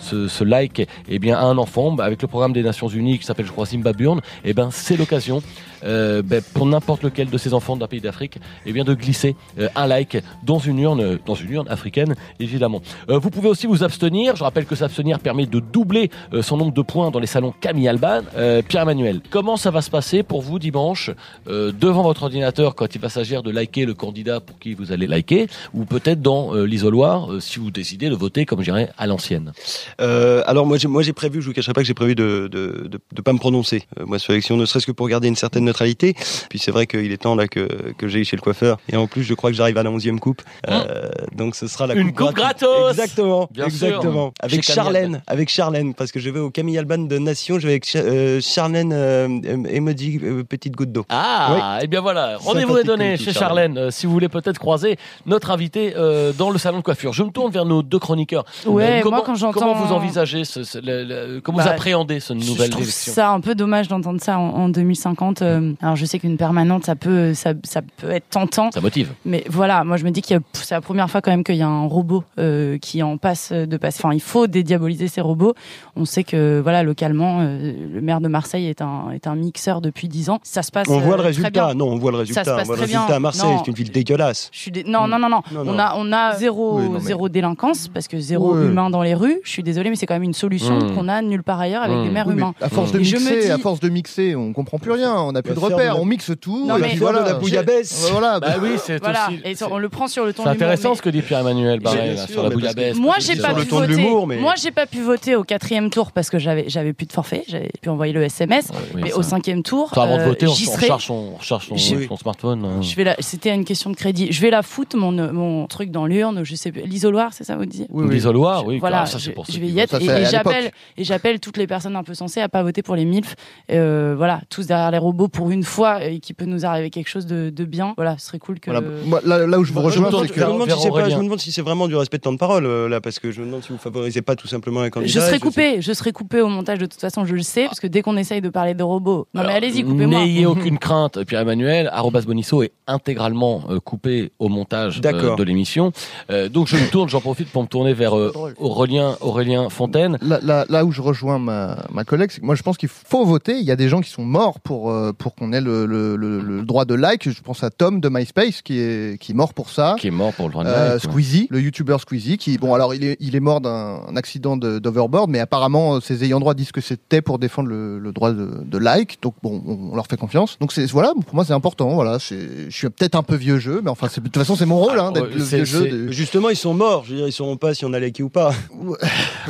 [0.00, 3.18] ce, ce like, eh bien, à un enfant bah, avec le programme des Nations Unies
[3.18, 4.20] qui s'appelle, je crois, Zimbabwean.
[4.44, 5.42] Et ben c'est l'occasion
[5.84, 9.36] euh, ben, pour n'importe lequel de ces enfants d'un pays d'Afrique, eh bien, de glisser
[9.58, 12.82] euh, un like dans une urne, euh, dans une urne africaine, évidemment.
[13.08, 14.36] Euh, vous pouvez aussi vous abstenir.
[14.36, 17.52] Je rappelle que s'abstenir permet de doubler euh, son nombre de points dans les salons
[17.60, 18.22] Camille Alban.
[18.36, 21.10] Euh, Pierre-Emmanuel, comment ça va se passer pour vous dimanche
[21.46, 25.06] devant votre ordinateur quand il va s'agir de liker le candidat pour qui vous allez
[25.06, 29.52] liker, ou peut-être dans l'isoloir si vous décidez de voter, comme je dirais, à l'ancienne?
[29.98, 32.88] Alors moi j'ai moi j'ai prévu, je vous cacherai pas que j'ai prévu de de,
[32.88, 35.69] de de pas me prononcer moi sur l'élection, ne serait-ce que pour garder une certaine
[35.70, 36.14] neutralité.
[36.48, 39.06] Puis c'est vrai qu'il est temps là que que j'aille chez le coiffeur et en
[39.06, 40.42] plus je crois que j'arrive à la 11e coupe.
[40.68, 44.26] Euh, donc ce sera la Une coupe gratos Exactement, Bien exactement.
[44.26, 44.32] sûr.
[44.40, 47.66] Avec Chez Charlène, avec Charlène parce que je vais au Camille Alban de Nation, je
[47.66, 49.28] vais avec euh, Charlène euh,
[49.68, 51.04] emoji euh, petite goutte d'eau.
[51.08, 54.96] Ah, et bien voilà, rendez-vous est donné chez Charlène, euh, si vous voulez peut-être croiser
[55.26, 57.12] notre invité euh, dans le salon de coiffure.
[57.12, 58.44] Je me tourne vers nos deux chroniqueurs.
[58.66, 61.72] Ouais, comment, moi, quand j'entends- Comment vous envisagez, ce, ce- le- le- comment vous Bah,
[61.72, 63.12] appréhendez ce Je nouvelle trouve élection?
[63.12, 65.42] ça un peu dommage d'entendre ça en, en 2050.
[65.42, 68.70] euh, alors je sais qu'une permanente, ça peut, ça, ça peut être tentant.
[68.72, 69.12] Ça motive.
[69.24, 71.62] Mais voilà, moi je me dis que c'est la première fois quand même qu'il y
[71.62, 73.96] a un robot euh, qui en passe de passe.
[73.98, 75.54] Enfin, il faut dédiaboliser ces robots.
[75.96, 79.80] On sait que voilà, localement, euh, le maire de Marseille est un est un mixeur
[79.80, 80.40] depuis 10 ans.
[80.42, 80.88] Ça se passe.
[80.88, 81.74] On voit euh, le résultat.
[81.74, 82.44] Non, on voit le Ça résultat.
[82.44, 82.98] se On passe voit le très bien.
[83.00, 84.48] résultat à Marseille, c'est une ville dégueulasse.
[84.52, 86.90] Je suis dé- non, non, non, non, Non, On a, on a zéro, Oui, non,
[86.92, 89.38] mais- zéro délinquance parce que zéro humain dans les rues.
[89.44, 90.94] Je suis désolée, mais c'est quand même une solution Mmh.
[90.94, 92.04] qu'on a nulle part ailleurs avec Mmh.
[92.04, 92.54] des maires Oui, humains.
[92.60, 95.14] à force de me mixer, dis- à force de mixer, on comprend plus rien.
[95.20, 96.00] On n'a plus de repères.
[96.00, 96.66] On mixe tout.
[96.66, 98.08] Non, et mais- puis Voilà, la bouillabaisse.
[98.12, 98.40] Voilà.
[98.40, 99.40] Bah oui, c'est Voilà, aussi.
[99.44, 101.22] et on le prend sur le ton C'est de l'humour, intéressant mais- ce que dit
[101.22, 102.96] Pierre-Emmanuel Barret Bien là, sûr, sur la mais parce que- bouillabaisse.
[102.98, 103.96] Moi, j'ai pas pu le ton de voter.
[103.96, 107.06] l'humour, mais- Moi, j'ai pas pu voter au quatrième tour parce que j'avais j'avais plus
[107.06, 107.44] de forfait.
[107.48, 108.68] J'avais pu envoyer le SMS.
[108.94, 110.86] oui, mais au cinquième tour, Ça, avant de euh, voter, on, j'y on serai.
[110.86, 112.64] charge son, on charge son, Je- son smartphone.
[112.64, 112.82] hein.
[112.82, 113.16] Je vais la...
[113.20, 114.32] C'était une question de crédit.
[114.32, 116.44] Je vais la foutre mon mon truc dans l'urne.
[116.44, 116.82] Je sais plus.
[116.82, 118.14] L'isoloir, c'est ça vous dites Oui, oui.
[118.14, 118.78] L'isoloir, oui.
[118.78, 120.70] Voilà, ça, je, c'est pour je ceux vais qui y être Ça, et, c'est j'appelle
[120.96, 123.34] et j'appelle toutes les personnes un peu sensées à pas voter pour les MILF.
[123.70, 127.08] Euh, voilà, tous derrière les robots pour une fois et qui peut nous arriver quelque
[127.08, 127.94] chose de, de bien.
[127.96, 128.70] Voilà, ce serait cool que.
[128.70, 128.86] Voilà.
[129.06, 130.88] Moi, là, là où je vous Je me rejoins, c'est je me demande si c'est
[130.88, 131.08] pas- Aurélien.
[131.08, 133.18] je me demande si c'est vraiment du respect de temps de parole euh, là, parce
[133.18, 135.12] que je me demande si vous favorisez pas tout simplement un candidat.
[135.18, 137.80] Je serai coupé, je serai coupé au montage de toute façon, je le sais, parce
[137.80, 140.20] que dès qu'on essaye de parler de robots, non mais allez-y, coupez-moi.
[140.20, 141.88] N'ayez aucune crainte, Pierre-Emmanuel.
[141.90, 145.36] Arrobas Bonisso est intégralement euh, coupé au montage euh, D'accord.
[145.36, 145.92] de l'émission.
[146.30, 148.30] Euh, donc je me tourne, j'en profite pour me tourner vers euh.
[148.58, 150.18] Aurélien, Aurélien Fontaine.
[150.20, 152.90] là, là, là où je rejoins ma, ma collègue, c'est que moi je pense qu'il
[152.90, 153.56] faut voter.
[153.58, 156.16] Il y a des gens qui sont morts pour, euh, pour qu'on ait le, le,
[156.16, 157.28] le, le droit de like.
[157.30, 159.94] Je pense à Tom de MySpace qui est, qui est mort pour ça.
[159.98, 161.12] qui est mort pour le droit de Euh, like, quoi.
[161.12, 164.56] Squeezie, le youtubeur Squeezie, qui bon alors il est il est mort d'un un accident
[164.56, 168.32] de- d'overboard, mais apparemment ses ayants droit disent que c'était pour défendre le, le droit
[168.32, 170.58] de, de like, donc bon on, on leur fait confiance.
[170.60, 173.90] Donc voilà pour moi c'est important, voilà je suis peut-être un peu vieux jeu, mais
[173.90, 176.10] enfin de toute façon c'est mon rôle hein, Ah, d'être le vieux jeu.
[176.10, 177.04] Justement, ils sont morts.
[177.04, 178.52] Je veux dire, ils sauront pas si on a liké ou pas.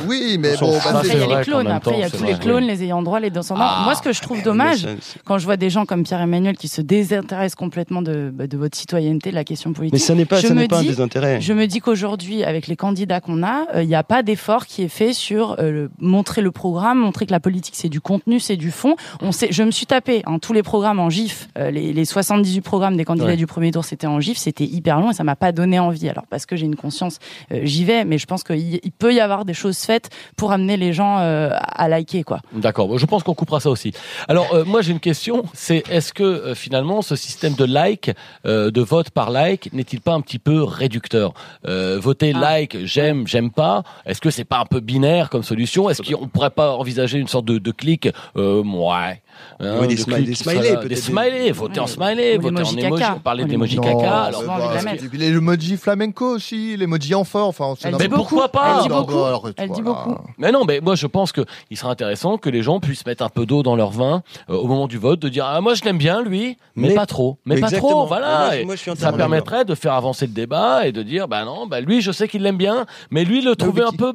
[0.07, 2.09] Oui, mais Ils bon bah, Après, il y a les clones, après, il y a
[2.09, 3.61] tous les clones, les ayants droit, les descendants.
[3.63, 4.87] Ah, Moi, ce que je trouve dommage,
[5.25, 8.77] quand je vois des gens comme Pierre-Emmanuel qui se désintéressent complètement de, bah, de votre
[8.77, 9.93] citoyenneté, de la question politique.
[9.93, 11.41] Mais ça n'est pas, Je ça me n'est pas un dis- désintérêt.
[11.41, 14.65] Je me dis qu'aujourd'hui, avec les candidats qu'on a, euh, il n'y a pas d'effort
[14.67, 18.01] qui est fait sur euh, le- montrer le programme, montrer que la politique c'est du
[18.01, 18.95] contenu, c'est du fond.
[19.21, 22.05] On sait, je me suis tapé hein, tous les programmes en GIF, euh, les, les
[22.05, 23.35] 78 programmes des candidats Ouais.
[23.37, 26.09] du premier tour, c'était en GIF, c'était hyper long et ça m'a pas donné envie.
[26.09, 27.19] Alors parce que j'ai une conscience,
[27.51, 30.51] euh, j'y vais, mais je pense qu'il il peut y avoir des choses faites pour
[30.51, 32.39] amener les gens euh, à liker quoi.
[32.53, 33.93] D'accord, je pense qu'on coupera ça aussi.
[34.27, 38.11] Alors euh, moi j'ai une question, c'est est-ce que euh, finalement ce système de like,
[38.45, 41.33] euh, de vote par like, n'est-il pas un petit peu réducteur?
[41.67, 42.39] Euh, Voter Ah.
[42.39, 45.89] like, j'aime, j'aime pas, est-ce que c'est pas un peu binaire comme solution?
[45.89, 49.21] Est-ce qu'on pourrait pas envisager une sorte de, de clic euh, Ouais,
[49.59, 52.73] Hein, Oui, des de des smileys, peut-être Des des- smileys, votez en smiley, votez en
[52.73, 53.13] caca.
[53.17, 54.23] On parlait Non, caca.
[54.23, 57.47] Alors, bah, l'emoji flamenco aussi, l'emoji enfant.
[57.47, 58.21] Enfin, mais beaucoup.
[58.21, 59.13] pourquoi pas Elle dit Non, beaucoup.
[59.13, 60.15] bah, Elle dit beaucoup.
[60.37, 63.23] Mais non, mais moi je pense que il serait intéressant que les gens puissent mettre
[63.23, 65.73] un peu d'eau dans leur vin euh, au moment du vote, de dire ah moi
[65.73, 68.27] je l'aime bien lui, mais, Mais- pas trop, mais pas trop, voilà.
[68.27, 71.03] Moi, je- Et moi, je suis ça permettrait de faire avancer le débat et de
[71.03, 73.87] dire bah non, bah lui je sais qu'il l'aime bien, mais lui le trouvait mais
[73.87, 74.13] un peu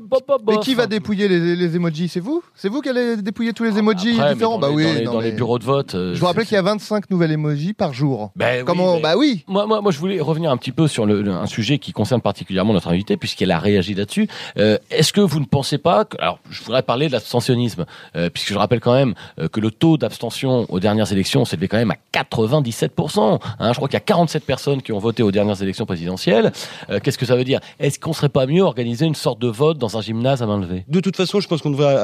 [0.49, 2.09] Mais qui va dépouiller les, emojis?
[2.09, 2.43] C'est vous?
[2.55, 5.03] C'est vous qui allez dépouiller tous les emojis Après, mais différents Bah oui.
[5.05, 5.95] non, dans les bureaux de vote.
[5.95, 8.31] euh, Je vous rappelle qu'il y a 25 nouvelles emojis par jour.
[8.37, 9.45] Ben oui, Comment mais- Bah oui.
[9.49, 11.93] Moi, moi, moi, je voulais revenir un petit peu sur le, le- un sujet qui
[11.93, 14.29] concerne particulièrement notre invité, puisqu'elle a réagi là-dessus.
[14.59, 17.85] Euh, Est-ce que vous ne pensez pas que, alors, je voudrais parler de l'abstentionnisme,
[18.17, 19.15] euh, puisque je rappelle quand même
[19.53, 23.39] que le taux d'abstention aux dernières élections s'élevait quand même à 97%.
[23.59, 26.53] Hein, je crois qu'il y a 47 personnes qui ont voté aux dernières élections présidentielles.
[26.91, 27.61] Euh, Qu'est-ce que ça veut dire?
[27.81, 30.59] Est-ce qu'on serait pas mieux organiser une sorte de vote dans un gymnase à main
[30.61, 30.85] levée?
[30.89, 31.97] De toute façon, je pense qu'on devrait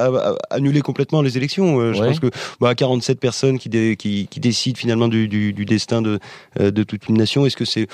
[0.49, 1.79] annuler complètement les élections.
[1.79, 2.07] Euh, Je Ouais.
[2.09, 6.01] pense que bah, 47 personnes qui, dé- qui, qui décident finalement du, du, du destin
[6.01, 6.19] de,
[6.59, 7.87] euh, de toute une nation, est-ce que c'est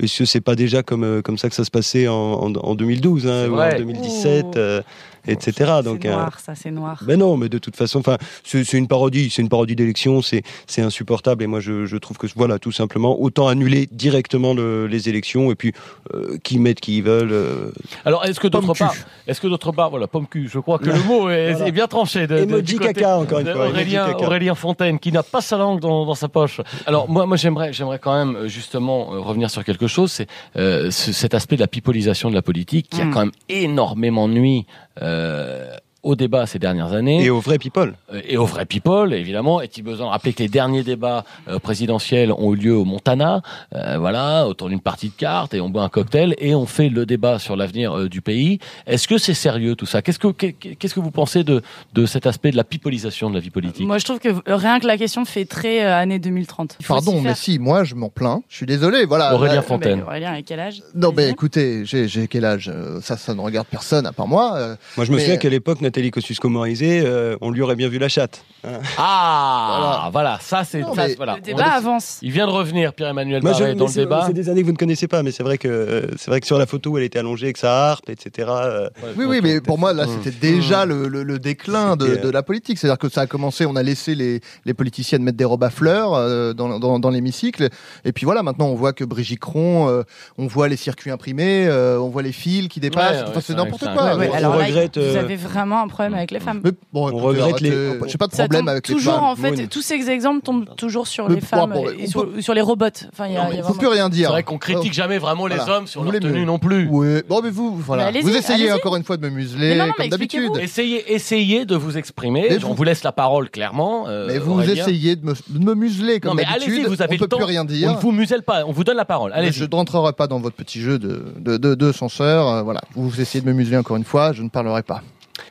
[0.00, 2.52] est-ce que c'est pas déjà comme euh, comme ça que ça se passait en, en,
[2.54, 4.50] en 2012 hein, ou en 2017, Ouh.
[4.56, 4.82] euh,
[5.26, 5.72] etc.
[5.84, 7.02] Donc C'est euh, noir, ça, c'est noir.
[7.06, 10.20] ben non, mais de toute façon, enfin, c'est c'est une parodie, c'est une parodie d'élection,
[10.22, 11.42] c'est c'est insupportable.
[11.44, 15.50] Et moi, je, je trouve que voilà, tout simplement, autant annuler directement le- les élections
[15.50, 15.72] et puis
[16.14, 17.32] euh, qui mettent qui ils veulent.
[17.32, 17.70] euh,
[18.04, 18.94] Alors, est-ce que d'autre part,
[19.28, 21.68] est-ce que d'autre part, voilà, pomme cul, je crois que le mot est, Voilà.
[21.68, 22.26] est bien tranché.
[22.26, 24.12] De, de- Emoji caca, encore une fois, Aurélien,
[24.54, 26.60] Fontaine, qui n'a pas sa langue dans, dans sa poche.
[26.86, 30.26] Alors, moi, moi, j'aimerais, j'aimerais quand même euh, justement euh, revenir sur quelque chose, c'est
[30.56, 33.10] euh, ce- cet aspect de la pipolisation de la politique qui a Mm.
[33.12, 34.66] quand même énormément nuit.
[35.00, 35.74] Euh,
[36.04, 37.94] au débat ces dernières années et aux vrais people.
[38.12, 39.60] euh, et aux vrais people, évidemment.
[39.60, 43.42] Est-il besoin de rappeler que les derniers débats euh, présidentiels ont eu lieu au Montana,
[43.74, 46.88] euh, voilà, autour d'une partie de cartes, et on boit un cocktail, et on fait
[46.88, 48.58] le débat sur l'avenir euh, du pays.
[48.86, 50.02] Est-ce que c'est sérieux tout ça?
[50.02, 51.62] Qu'est-ce que qu'est- qu'est-ce que vous pensez de
[51.94, 53.86] de cet aspect de la pipolisation de la vie politique?
[53.86, 56.76] Moi, je trouve que rien que la question fait très euh, année 2030.
[56.80, 58.42] Il faut Pardon, mais si, moi je m'en plains.
[58.48, 59.04] Je suis désolé.
[59.06, 59.34] Voilà.
[59.34, 59.98] Aurélien Fontaine.
[59.98, 62.70] Mais Aurélien, à quel âge Non, mais écoutez, j'ai j'ai quel âge?
[63.00, 64.52] Ça, ça ne regarde personne à part moi.
[64.56, 67.88] euh, Moi, je me mais- souviens qu'à l'époque, Nathalie Kosciusko-Morizet, euh, on lui aurait bien
[67.88, 68.44] vu la chatte.
[68.64, 68.80] hein.
[68.98, 70.80] Ah, voilà, ça c'est
[71.16, 71.36] voilà.
[71.36, 72.18] Le débat On- avance.
[72.20, 73.50] Il vient de revenir, Pierre-Emmanuel dans
[73.84, 74.24] le c'est- débat.
[74.26, 76.40] C'est des années que vous ne connaissez pas, mais c'est vrai que euh, c'est vrai
[76.40, 78.48] que sur la photo, où elle était allongée avec sa harpe, etc.
[78.50, 82.42] euh, Oui, oui, mais pour moi, là, c'était déjà le, le- le déclin de, la
[82.42, 82.76] politique.
[82.78, 85.70] C'est-à-dire que ça a commencé, on a laissé les, les politiciennes mettre des robes à
[85.70, 87.68] fleurs euh, dans, dans, dans l'hémicycle.
[88.04, 90.02] Et puis voilà, maintenant, on voit que Brigitte Cron, euh,
[90.38, 93.12] on voit les circuits imprimés, euh, on voit les fils qui dépassent.
[93.12, 94.16] Ouais, ouais, Enfin, c'est n'importe quoi.
[94.16, 96.60] on alors regrette, vous avez vraiment un problème avec les femmes.
[96.64, 97.98] Mais bon, écoutez, regrette les-.
[98.08, 99.24] J'ai pas de problème avec les toujours, femmes.
[99.24, 102.28] en fait, tous ces exemples tombent toujours sur Mais les femmes bon, et on sur,
[102.40, 102.86] sur les robots.
[103.12, 104.28] Enfin, il faut plus rien dire.
[104.28, 106.88] C'est vrai qu'on critique jamais vraiment les hommes sur Vous leur tenue non plus.
[106.90, 107.22] Oui.
[107.28, 108.10] Bon, mais vous, voilà.
[108.10, 110.52] vous essayez encore une fois de me museler, comme d'habitude.
[110.60, 112.46] Essayez, essayez de vous exprimer.
[112.50, 114.06] Mais On vous- vous laisse la parole clairement.
[114.08, 116.62] euh, Mais vous essayez de me, de me museler comme d'habitude.
[116.72, 117.36] allez-y, vous avez on le peut temps.
[117.36, 117.92] plus rien On dire.
[117.92, 119.32] ne vous muselle pas, on vous donne la parole.
[119.34, 119.52] Allez.
[119.52, 122.48] je ne rentrerai pas dans votre petit jeu de, de, de, de censeur.
[122.48, 122.80] euh, voilà.
[122.94, 125.02] Vous essayez de me museler encore une fois, je ne parlerai pas.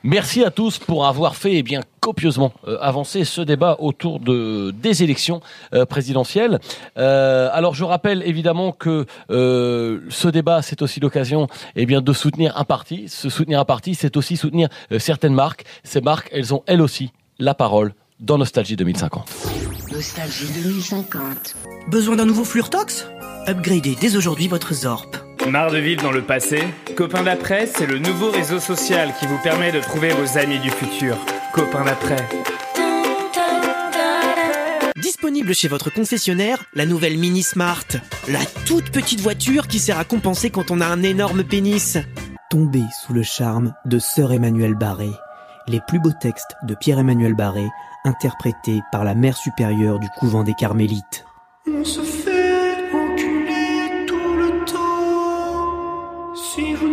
[0.03, 4.71] Merci à tous pour avoir fait eh bien copieusement euh, avancer ce débat autour de
[4.71, 5.41] des élections
[5.73, 6.59] euh, présidentielles.
[6.97, 12.13] Euh, alors je rappelle évidemment que euh, ce débat c'est aussi l'occasion eh bien de
[12.13, 13.07] soutenir un parti.
[13.07, 15.63] Se soutenir un parti, c'est aussi soutenir euh, certaines marques.
[15.83, 19.29] Ces marques, elles ont elles aussi la parole dans Nostalgie 2050.
[19.91, 21.55] Nostalgie 2050.
[21.89, 23.07] Besoin d'un nouveau Flurtox?
[23.47, 25.32] Upgradez dès aujourd'hui votre Zorp.
[25.49, 26.63] Marre de vivre dans le passé
[26.95, 30.69] Copain d'après, c'est le nouveau réseau social qui vous permet de trouver vos amis du
[30.69, 31.17] futur.
[31.53, 32.17] Copain d'après.
[34.95, 37.85] Disponible chez votre concessionnaire, la nouvelle Mini Smart.
[38.29, 41.97] La toute petite voiture qui sert à compenser quand on a un énorme pénis.
[42.49, 45.09] Tombé sous le charme de Sœur Emmanuel Barré.
[45.67, 47.67] Les plus beaux textes de Pierre-Emmanuel Barré,
[48.05, 51.25] interprétés par la mère supérieure du couvent des Carmélites.
[51.67, 52.01] On se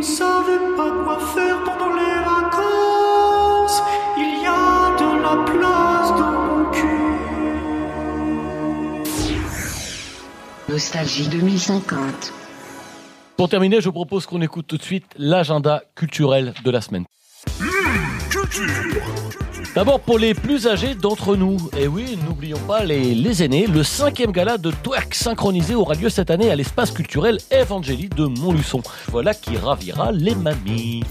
[0.00, 3.82] ne savez pas quoi faire pendant les vacances,
[4.16, 6.86] il y a de la place dans mon cul.
[10.70, 12.32] Nostalgie 2050.
[13.36, 17.04] Pour terminer, je propose qu'on écoute tout de suite l'agenda culturel de la semaine.
[19.74, 23.84] D'abord pour les plus âgés d'entre nous, et oui, n'oublions pas les, les aînés, le
[23.84, 28.82] cinquième gala de twerk synchronisé aura lieu cette année à l'espace culturel Evangélie de Montluçon.
[29.08, 31.04] Voilà qui ravira les mamies.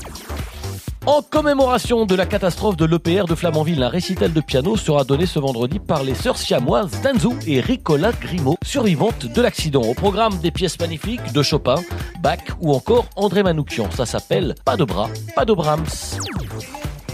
[1.05, 5.26] En commémoration de la catastrophe de l'EPR de Flamanville, un récital de piano sera donné
[5.26, 9.82] ce vendredi par les sœurs siamoises Danzou et Ricola Grimaud, survivantes de l'accident.
[9.82, 11.76] Au programme des pièces magnifiques de Chopin,
[12.22, 13.89] Bach ou encore André Manoukian.
[13.91, 15.86] Ça s'appelle Pas de bras, pas de Brahms.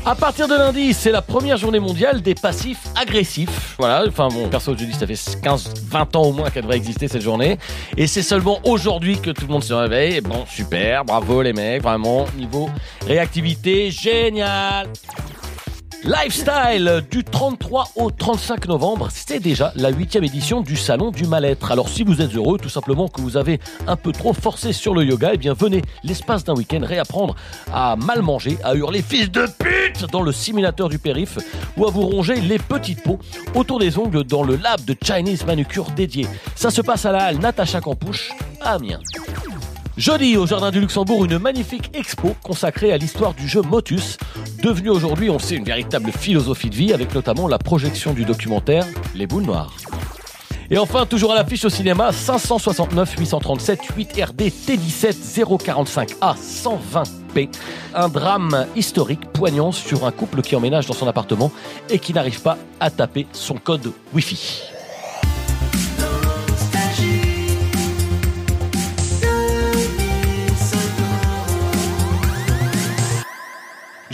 [0.08, 3.76] À partir de lundi, c'est la première journée mondiale des passifs agressifs.
[3.80, 6.78] Voilà, enfin bon, perso, je dis, ça fait 15, 20 ans au moins qu'elle devrait
[6.78, 7.58] exister cette journée.
[7.98, 10.22] Et c'est seulement aujourd'hui que tout le monde se réveille.
[10.22, 12.70] Bon, super, bravo les mecs, vraiment, niveau
[13.08, 14.90] réactivité, génial
[16.06, 21.72] Lifestyle du 33 au 35 novembre, c'est déjà la huitième édition du Salon du Mal-être.
[21.72, 24.94] Alors si vous êtes heureux, tout simplement que vous avez un peu trop forcé sur
[24.94, 27.36] le yoga, eh bien venez l'espace d'un week-end réapprendre
[27.74, 31.40] à mal manger, à hurler fils de pute dans le simulateur du périph
[31.76, 33.18] ou à vous ronger les petites peaux
[33.56, 36.28] autour des ongles dans le lab de Chinese Manucure dédié.
[36.56, 38.30] Ça se passe à la halle Natacha Campouche
[38.62, 39.00] à Amiens.
[39.98, 44.18] Jeudi, au Jardin du Luxembourg, une magnifique expo consacrée à l'histoire du jeu Motus,
[44.62, 48.86] devenu aujourd'hui, on sait, une véritable philosophie de vie, avec notamment la projection du documentaire
[49.16, 49.74] Les Boules Noires.
[50.70, 57.50] Et enfin, toujours à l'affiche au cinéma, 569 837 8 RD T17 045 A 120P.
[57.94, 61.54] Un drame historique poignant sur un couple qui emménage dans son appartement
[61.90, 64.75] et qui n'arrive pas à taper son code Wi-Fi.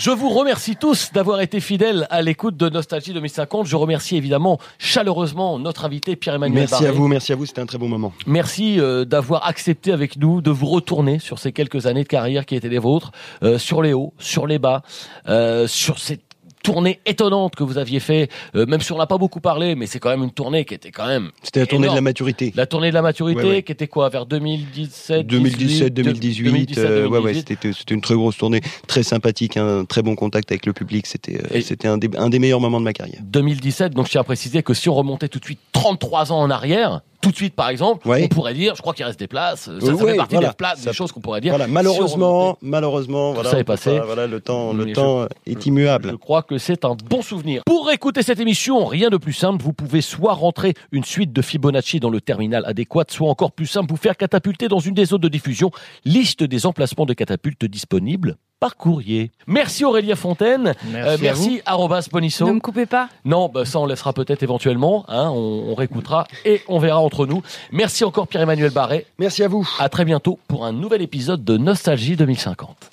[0.04, 3.68] Je vous remercie tous d'avoir été fidèles à l'écoute de Nostalgie 2050.
[3.68, 7.68] Je remercie évidemment chaleureusement notre invité Pierre-Emmanuel Merci à vous, merci à vous, c'était un
[7.68, 8.12] très bon moment.
[8.26, 12.48] Merci euh, d'avoir accepté avec nous de vous retourner sur ces quelques années de carrière
[12.48, 13.12] qui étaient les vôtres,
[13.44, 14.82] euh, sur les hauts, sur les bas,
[15.30, 16.31] euh, sur cette
[16.64, 19.88] tournée étonnante que vous aviez fait, euh, même si on n'a pas beaucoup parlé, mais
[19.88, 22.52] c'est quand même une tournée qui était quand même C'était la tournée de la maturité.
[22.56, 23.64] La tournée de la maturité, Ouais, ouais.
[23.64, 27.48] qui était quoi, vers 2017 2017, 2018, 2017, euh, ouais, ouais, 2018.
[27.48, 31.08] c'était c'était une très grosse tournée, très sympathique, un très bon contact avec le public.
[31.08, 33.20] C'était euh, c'était un, des, un des meilleurs moments de ma carrière.
[33.24, 36.40] 2017, donc je tiens à préciser que si on remontait tout de suite 33 ans
[36.42, 39.28] en arrière, tout de suite par exemple, on pourrait dire, je crois qu'il reste des
[39.28, 40.50] places, ça, ça Ouais, fait partie voilà.
[40.50, 41.52] des places, des choses qu'on pourrait dire.
[41.52, 43.98] Voilà, Si malheureusement, malheureusement, voilà, ça est passé.
[44.00, 46.10] pas- voilà, le temps, le Mais temps je- est immuable.
[46.12, 47.62] Je crois que c'est un bon souvenir.
[47.66, 51.42] Pour écouter cette émission, rien de plus simple, vous pouvez soit rentrer une suite de
[51.42, 55.06] Fibonacci dans le terminal adéquat, soit encore plus simple, vous faire catapulter dans une des
[55.06, 55.72] zones de diffusion.
[56.06, 59.32] Liste des emplacements de catapultes disponibles par courrier.
[59.48, 60.76] Merci Aurélia Fontaine.
[60.86, 61.10] Merci.
[61.10, 63.10] Euh, merci arrobas Ne me coupez pas.
[63.26, 65.04] Non, bah, ça on laissera peut-être éventuellement.
[65.10, 67.42] Hein, on, réécoutera et on verra entre nous.
[67.72, 69.08] Merci encore Pierre-Emmanuel Barret.
[69.18, 69.68] Merci à vous.
[69.80, 72.92] À très bientôt pour un nouvel épisode de Nostalgie 2050.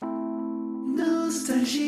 [0.96, 1.87] Nostalgie.